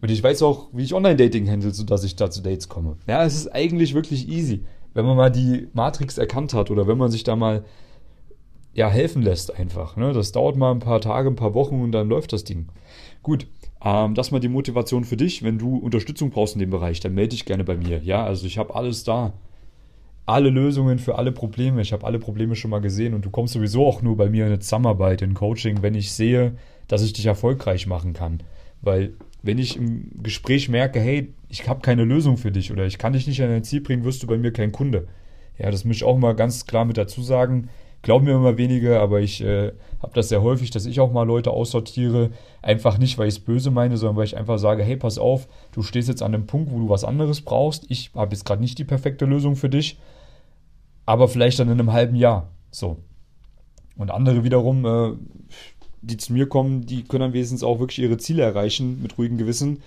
Und 0.00 0.10
ich 0.10 0.22
weiß 0.22 0.42
auch, 0.42 0.68
wie 0.72 0.82
ich 0.82 0.94
Online-Dating 0.94 1.48
handle, 1.48 1.70
sodass 1.70 2.02
ich 2.04 2.16
da 2.16 2.30
zu 2.30 2.42
Dates 2.42 2.68
komme. 2.68 2.96
Ja, 3.06 3.24
es 3.24 3.36
ist 3.36 3.54
eigentlich 3.54 3.94
wirklich 3.94 4.28
easy, 4.28 4.64
wenn 4.94 5.06
man 5.06 5.16
mal 5.16 5.30
die 5.30 5.68
Matrix 5.72 6.18
erkannt 6.18 6.52
hat 6.54 6.70
oder 6.70 6.88
wenn 6.88 6.98
man 6.98 7.10
sich 7.10 7.22
da 7.22 7.36
mal 7.36 7.64
ja, 8.74 8.88
helfen 8.88 9.22
lässt 9.22 9.56
einfach. 9.56 9.96
Ne? 9.96 10.12
Das 10.12 10.32
dauert 10.32 10.56
mal 10.56 10.72
ein 10.72 10.80
paar 10.80 11.00
Tage, 11.00 11.28
ein 11.28 11.36
paar 11.36 11.54
Wochen 11.54 11.80
und 11.80 11.92
dann 11.92 12.08
läuft 12.08 12.32
das 12.32 12.44
Ding. 12.44 12.68
Gut, 13.22 13.46
ähm, 13.84 14.14
das 14.14 14.30
mal 14.30 14.40
die 14.40 14.48
Motivation 14.48 15.04
für 15.04 15.16
dich. 15.16 15.42
Wenn 15.42 15.58
du 15.58 15.76
Unterstützung 15.76 16.30
brauchst 16.30 16.54
in 16.54 16.60
dem 16.60 16.70
Bereich, 16.70 17.00
dann 17.00 17.14
melde 17.14 17.30
dich 17.30 17.44
gerne 17.44 17.64
bei 17.64 17.76
mir. 17.76 18.02
Ja, 18.02 18.24
also 18.24 18.46
ich 18.46 18.58
habe 18.58 18.74
alles 18.74 19.04
da 19.04 19.32
alle 20.26 20.50
Lösungen 20.50 20.98
für 20.98 21.16
alle 21.16 21.32
Probleme. 21.32 21.80
Ich 21.82 21.92
habe 21.92 22.06
alle 22.06 22.18
Probleme 22.18 22.54
schon 22.54 22.70
mal 22.70 22.80
gesehen 22.80 23.14
und 23.14 23.24
du 23.24 23.30
kommst 23.30 23.54
sowieso 23.54 23.86
auch 23.86 24.02
nur 24.02 24.16
bei 24.16 24.28
mir 24.28 24.44
in 24.44 24.52
eine 24.52 24.60
Zusammenarbeit, 24.60 25.22
in 25.22 25.34
Coaching, 25.34 25.82
wenn 25.82 25.94
ich 25.94 26.12
sehe, 26.12 26.54
dass 26.88 27.02
ich 27.02 27.12
dich 27.12 27.26
erfolgreich 27.26 27.86
machen 27.86 28.12
kann. 28.12 28.42
Weil 28.80 29.14
wenn 29.42 29.58
ich 29.58 29.76
im 29.76 30.10
Gespräch 30.22 30.68
merke, 30.68 31.00
hey, 31.00 31.32
ich 31.48 31.68
habe 31.68 31.80
keine 31.80 32.04
Lösung 32.04 32.36
für 32.36 32.52
dich 32.52 32.70
oder 32.72 32.86
ich 32.86 32.98
kann 32.98 33.12
dich 33.12 33.26
nicht 33.26 33.42
an 33.42 33.48
dein 33.48 33.64
Ziel 33.64 33.80
bringen, 33.80 34.04
wirst 34.04 34.22
du 34.22 34.26
bei 34.26 34.38
mir 34.38 34.52
kein 34.52 34.72
Kunde. 34.72 35.08
Ja, 35.58 35.70
das 35.70 35.84
muss 35.84 35.96
ich 35.96 36.04
auch 36.04 36.16
mal 36.16 36.34
ganz 36.34 36.66
klar 36.66 36.84
mit 36.84 36.96
dazu 36.96 37.22
sagen. 37.22 37.68
Glauben 38.02 38.24
mir 38.24 38.32
immer 38.32 38.58
weniger, 38.58 39.00
aber 39.00 39.20
ich 39.20 39.42
äh, 39.42 39.72
habe 40.02 40.12
das 40.14 40.28
sehr 40.28 40.42
häufig, 40.42 40.70
dass 40.70 40.86
ich 40.86 40.98
auch 41.00 41.12
mal 41.12 41.22
Leute 41.22 41.52
aussortiere. 41.52 42.30
Einfach 42.60 42.98
nicht, 42.98 43.16
weil 43.16 43.28
ich 43.28 43.36
es 43.36 43.40
böse 43.40 43.70
meine, 43.70 43.96
sondern 43.96 44.16
weil 44.16 44.24
ich 44.24 44.36
einfach 44.36 44.58
sage, 44.58 44.82
hey, 44.82 44.96
pass 44.96 45.18
auf, 45.18 45.46
du 45.70 45.82
stehst 45.82 46.08
jetzt 46.08 46.22
an 46.22 46.34
einem 46.34 46.46
Punkt, 46.46 46.72
wo 46.72 46.78
du 46.78 46.88
was 46.88 47.04
anderes 47.04 47.40
brauchst. 47.40 47.84
Ich 47.88 48.10
habe 48.14 48.34
jetzt 48.34 48.44
gerade 48.44 48.60
nicht 48.60 48.78
die 48.78 48.84
perfekte 48.84 49.24
Lösung 49.24 49.54
für 49.54 49.68
dich 49.68 49.98
aber 51.06 51.28
vielleicht 51.28 51.58
dann 51.58 51.68
in 51.68 51.78
einem 51.78 51.92
halben 51.92 52.16
Jahr. 52.16 52.50
So. 52.70 52.98
Und 53.96 54.10
andere 54.10 54.44
wiederum, 54.44 54.84
äh, 54.84 55.12
die 56.00 56.16
zu 56.16 56.32
mir 56.32 56.48
kommen, 56.48 56.86
die 56.86 57.04
können 57.04 57.20
dann 57.20 57.32
wenigstens 57.32 57.62
auch 57.62 57.78
wirklich 57.78 57.98
ihre 57.98 58.18
Ziele 58.18 58.42
erreichen 58.42 59.00
mit 59.02 59.18
ruhigem 59.18 59.38
Gewissen, 59.38 59.82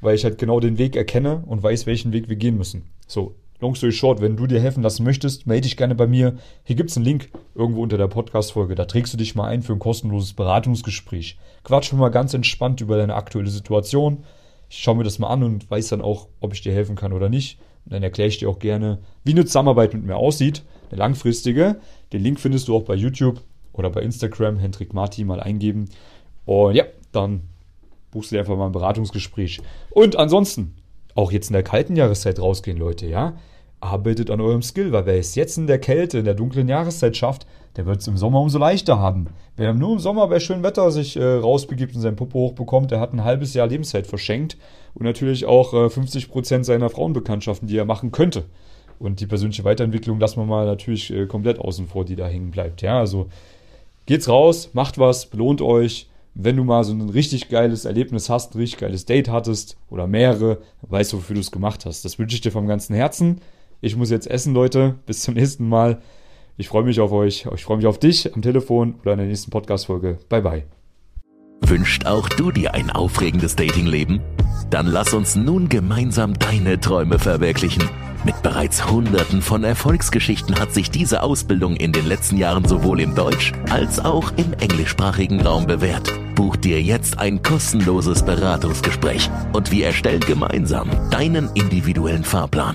weil 0.00 0.14
ich 0.14 0.24
halt 0.24 0.38
genau 0.38 0.60
den 0.60 0.78
Weg 0.78 0.96
erkenne 0.96 1.42
und 1.46 1.62
weiß, 1.62 1.86
welchen 1.86 2.12
Weg 2.12 2.28
wir 2.28 2.36
gehen 2.36 2.56
müssen. 2.56 2.84
So, 3.06 3.34
long 3.60 3.74
story 3.74 3.92
short, 3.92 4.20
wenn 4.20 4.36
du 4.36 4.46
dir 4.46 4.60
helfen 4.60 4.82
lassen 4.82 5.04
möchtest, 5.04 5.46
melde 5.46 5.62
dich 5.62 5.76
gerne 5.76 5.94
bei 5.94 6.06
mir. 6.06 6.36
Hier 6.64 6.76
gibt 6.76 6.90
es 6.90 6.96
einen 6.96 7.04
Link 7.04 7.30
irgendwo 7.54 7.82
unter 7.82 7.98
der 7.98 8.08
Podcast-Folge. 8.08 8.74
Da 8.74 8.86
trägst 8.86 9.12
du 9.12 9.18
dich 9.18 9.34
mal 9.34 9.48
ein 9.48 9.62
für 9.62 9.72
ein 9.72 9.78
kostenloses 9.78 10.32
Beratungsgespräch. 10.32 11.38
Quatsch 11.64 11.92
mal 11.92 12.08
ganz 12.08 12.34
entspannt 12.34 12.80
über 12.80 12.96
deine 12.96 13.14
aktuelle 13.14 13.50
Situation. 13.50 14.24
Ich 14.68 14.78
schaue 14.78 14.96
mir 14.96 15.04
das 15.04 15.18
mal 15.18 15.28
an 15.28 15.42
und 15.42 15.70
weiß 15.70 15.88
dann 15.88 16.00
auch, 16.00 16.28
ob 16.40 16.54
ich 16.54 16.62
dir 16.62 16.72
helfen 16.72 16.96
kann 16.96 17.12
oder 17.12 17.28
nicht. 17.28 17.58
Und 17.84 17.92
dann 17.92 18.02
erkläre 18.02 18.28
ich 18.28 18.38
dir 18.38 18.48
auch 18.48 18.58
gerne, 18.58 18.98
wie 19.24 19.32
eine 19.32 19.44
Zusammenarbeit 19.44 19.94
mit 19.94 20.04
mir 20.04 20.16
aussieht, 20.16 20.62
eine 20.90 20.98
langfristige. 20.98 21.80
Den 22.12 22.22
Link 22.22 22.40
findest 22.40 22.68
du 22.68 22.76
auch 22.76 22.82
bei 22.82 22.94
YouTube 22.94 23.40
oder 23.72 23.90
bei 23.90 24.02
Instagram, 24.02 24.58
Hendrik 24.58 24.94
Marti, 24.94 25.24
mal 25.24 25.40
eingeben. 25.40 25.88
Und 26.44 26.76
ja, 26.76 26.84
dann 27.12 27.42
buchst 28.10 28.30
du 28.30 28.36
dir 28.36 28.40
einfach 28.40 28.56
mal 28.56 28.66
ein 28.66 28.72
Beratungsgespräch. 28.72 29.60
Und 29.90 30.16
ansonsten, 30.16 30.76
auch 31.14 31.32
jetzt 31.32 31.50
in 31.50 31.54
der 31.54 31.62
kalten 31.62 31.96
Jahreszeit 31.96 32.40
rausgehen, 32.40 32.78
Leute, 32.78 33.06
ja? 33.06 33.34
Arbeitet 33.80 34.30
an 34.30 34.40
eurem 34.40 34.62
Skill, 34.62 34.92
weil 34.92 35.06
wer 35.06 35.18
es 35.18 35.34
jetzt 35.34 35.56
in 35.56 35.66
der 35.66 35.78
Kälte, 35.78 36.18
in 36.18 36.26
der 36.26 36.34
dunklen 36.34 36.68
Jahreszeit 36.68 37.16
schafft, 37.16 37.46
der 37.76 37.86
wird 37.86 38.00
es 38.00 38.08
im 38.08 38.16
Sommer 38.16 38.40
umso 38.40 38.58
leichter 38.58 38.98
haben. 38.98 39.28
Wer 39.56 39.72
nur 39.72 39.92
im 39.92 39.98
Sommer 39.98 40.26
bei 40.28 40.40
schönem 40.40 40.62
Wetter 40.62 40.90
sich 40.90 41.16
äh, 41.16 41.24
rausbegibt 41.24 41.94
und 41.94 42.02
sein 42.02 42.16
Popo 42.16 42.38
hochbekommt, 42.40 42.90
der 42.90 43.00
hat 43.00 43.12
ein 43.12 43.24
halbes 43.24 43.54
Jahr 43.54 43.68
Lebenszeit 43.68 44.06
verschenkt 44.06 44.58
und 44.94 45.04
natürlich 45.04 45.46
auch 45.46 45.72
äh, 45.72 45.86
50% 45.86 46.64
seiner 46.64 46.90
Frauenbekanntschaften, 46.90 47.68
die 47.68 47.78
er 47.78 47.84
machen 47.84 48.12
könnte. 48.12 48.44
Und 48.98 49.20
die 49.20 49.26
persönliche 49.26 49.64
Weiterentwicklung 49.64 50.20
lassen 50.20 50.40
wir 50.40 50.44
mal 50.44 50.66
natürlich 50.66 51.10
äh, 51.10 51.26
komplett 51.26 51.58
außen 51.58 51.86
vor, 51.86 52.04
die 52.04 52.16
da 52.16 52.26
hängen 52.26 52.50
bleibt. 52.50 52.82
Ja, 52.82 52.98
also 52.98 53.28
geht's 54.04 54.28
raus, 54.28 54.70
macht 54.74 54.98
was, 54.98 55.26
belohnt 55.26 55.62
euch. 55.62 56.09
Wenn 56.34 56.56
du 56.56 56.64
mal 56.64 56.84
so 56.84 56.92
ein 56.92 57.10
richtig 57.10 57.48
geiles 57.48 57.84
Erlebnis 57.84 58.30
hast, 58.30 58.54
ein 58.54 58.58
richtig 58.58 58.80
geiles 58.80 59.04
Date 59.04 59.28
hattest 59.28 59.76
oder 59.88 60.06
mehrere, 60.06 60.58
weißt 60.82 61.12
du, 61.12 61.18
wofür 61.18 61.34
du 61.34 61.40
es 61.40 61.50
gemacht 61.50 61.86
hast. 61.86 62.04
Das 62.04 62.18
wünsche 62.18 62.34
ich 62.34 62.40
dir 62.40 62.52
vom 62.52 62.66
ganzen 62.66 62.94
Herzen. 62.94 63.40
Ich 63.80 63.96
muss 63.96 64.10
jetzt 64.10 64.28
essen, 64.28 64.54
Leute. 64.54 64.96
Bis 65.06 65.22
zum 65.22 65.34
nächsten 65.34 65.68
Mal. 65.68 66.00
Ich 66.56 66.68
freue 66.68 66.84
mich 66.84 67.00
auf 67.00 67.12
euch. 67.12 67.46
Ich 67.54 67.64
freue 67.64 67.78
mich 67.78 67.86
auf 67.86 67.98
dich 67.98 68.34
am 68.34 68.42
Telefon 68.42 68.94
oder 69.02 69.12
in 69.12 69.18
der 69.18 69.28
nächsten 69.28 69.50
Podcast-Folge. 69.50 70.18
Bye, 70.28 70.42
bye. 70.42 70.64
Wünscht 71.62 72.06
auch 72.06 72.28
du 72.28 72.50
dir 72.50 72.74
ein 72.74 72.90
aufregendes 72.90 73.56
Datingleben? 73.56 74.20
Dann 74.70 74.86
lass 74.86 75.14
uns 75.14 75.36
nun 75.36 75.68
gemeinsam 75.68 76.34
deine 76.34 76.80
Träume 76.80 77.18
verwirklichen. 77.18 77.82
Mit 78.22 78.42
bereits 78.42 78.90
Hunderten 78.90 79.40
von 79.40 79.64
Erfolgsgeschichten 79.64 80.60
hat 80.60 80.74
sich 80.74 80.90
diese 80.90 81.22
Ausbildung 81.22 81.76
in 81.76 81.92
den 81.92 82.04
letzten 82.04 82.36
Jahren 82.36 82.66
sowohl 82.66 83.00
im 83.00 83.14
Deutsch- 83.14 83.52
als 83.70 83.98
auch 83.98 84.32
im 84.36 84.52
englischsprachigen 84.52 85.40
Raum 85.40 85.66
bewährt. 85.66 86.12
Buch 86.34 86.56
dir 86.56 86.82
jetzt 86.82 87.18
ein 87.18 87.42
kostenloses 87.42 88.22
Beratungsgespräch 88.22 89.30
und 89.54 89.70
wir 89.70 89.86
erstellen 89.86 90.20
gemeinsam 90.20 90.90
deinen 91.10 91.48
individuellen 91.54 92.24
Fahrplan. 92.24 92.68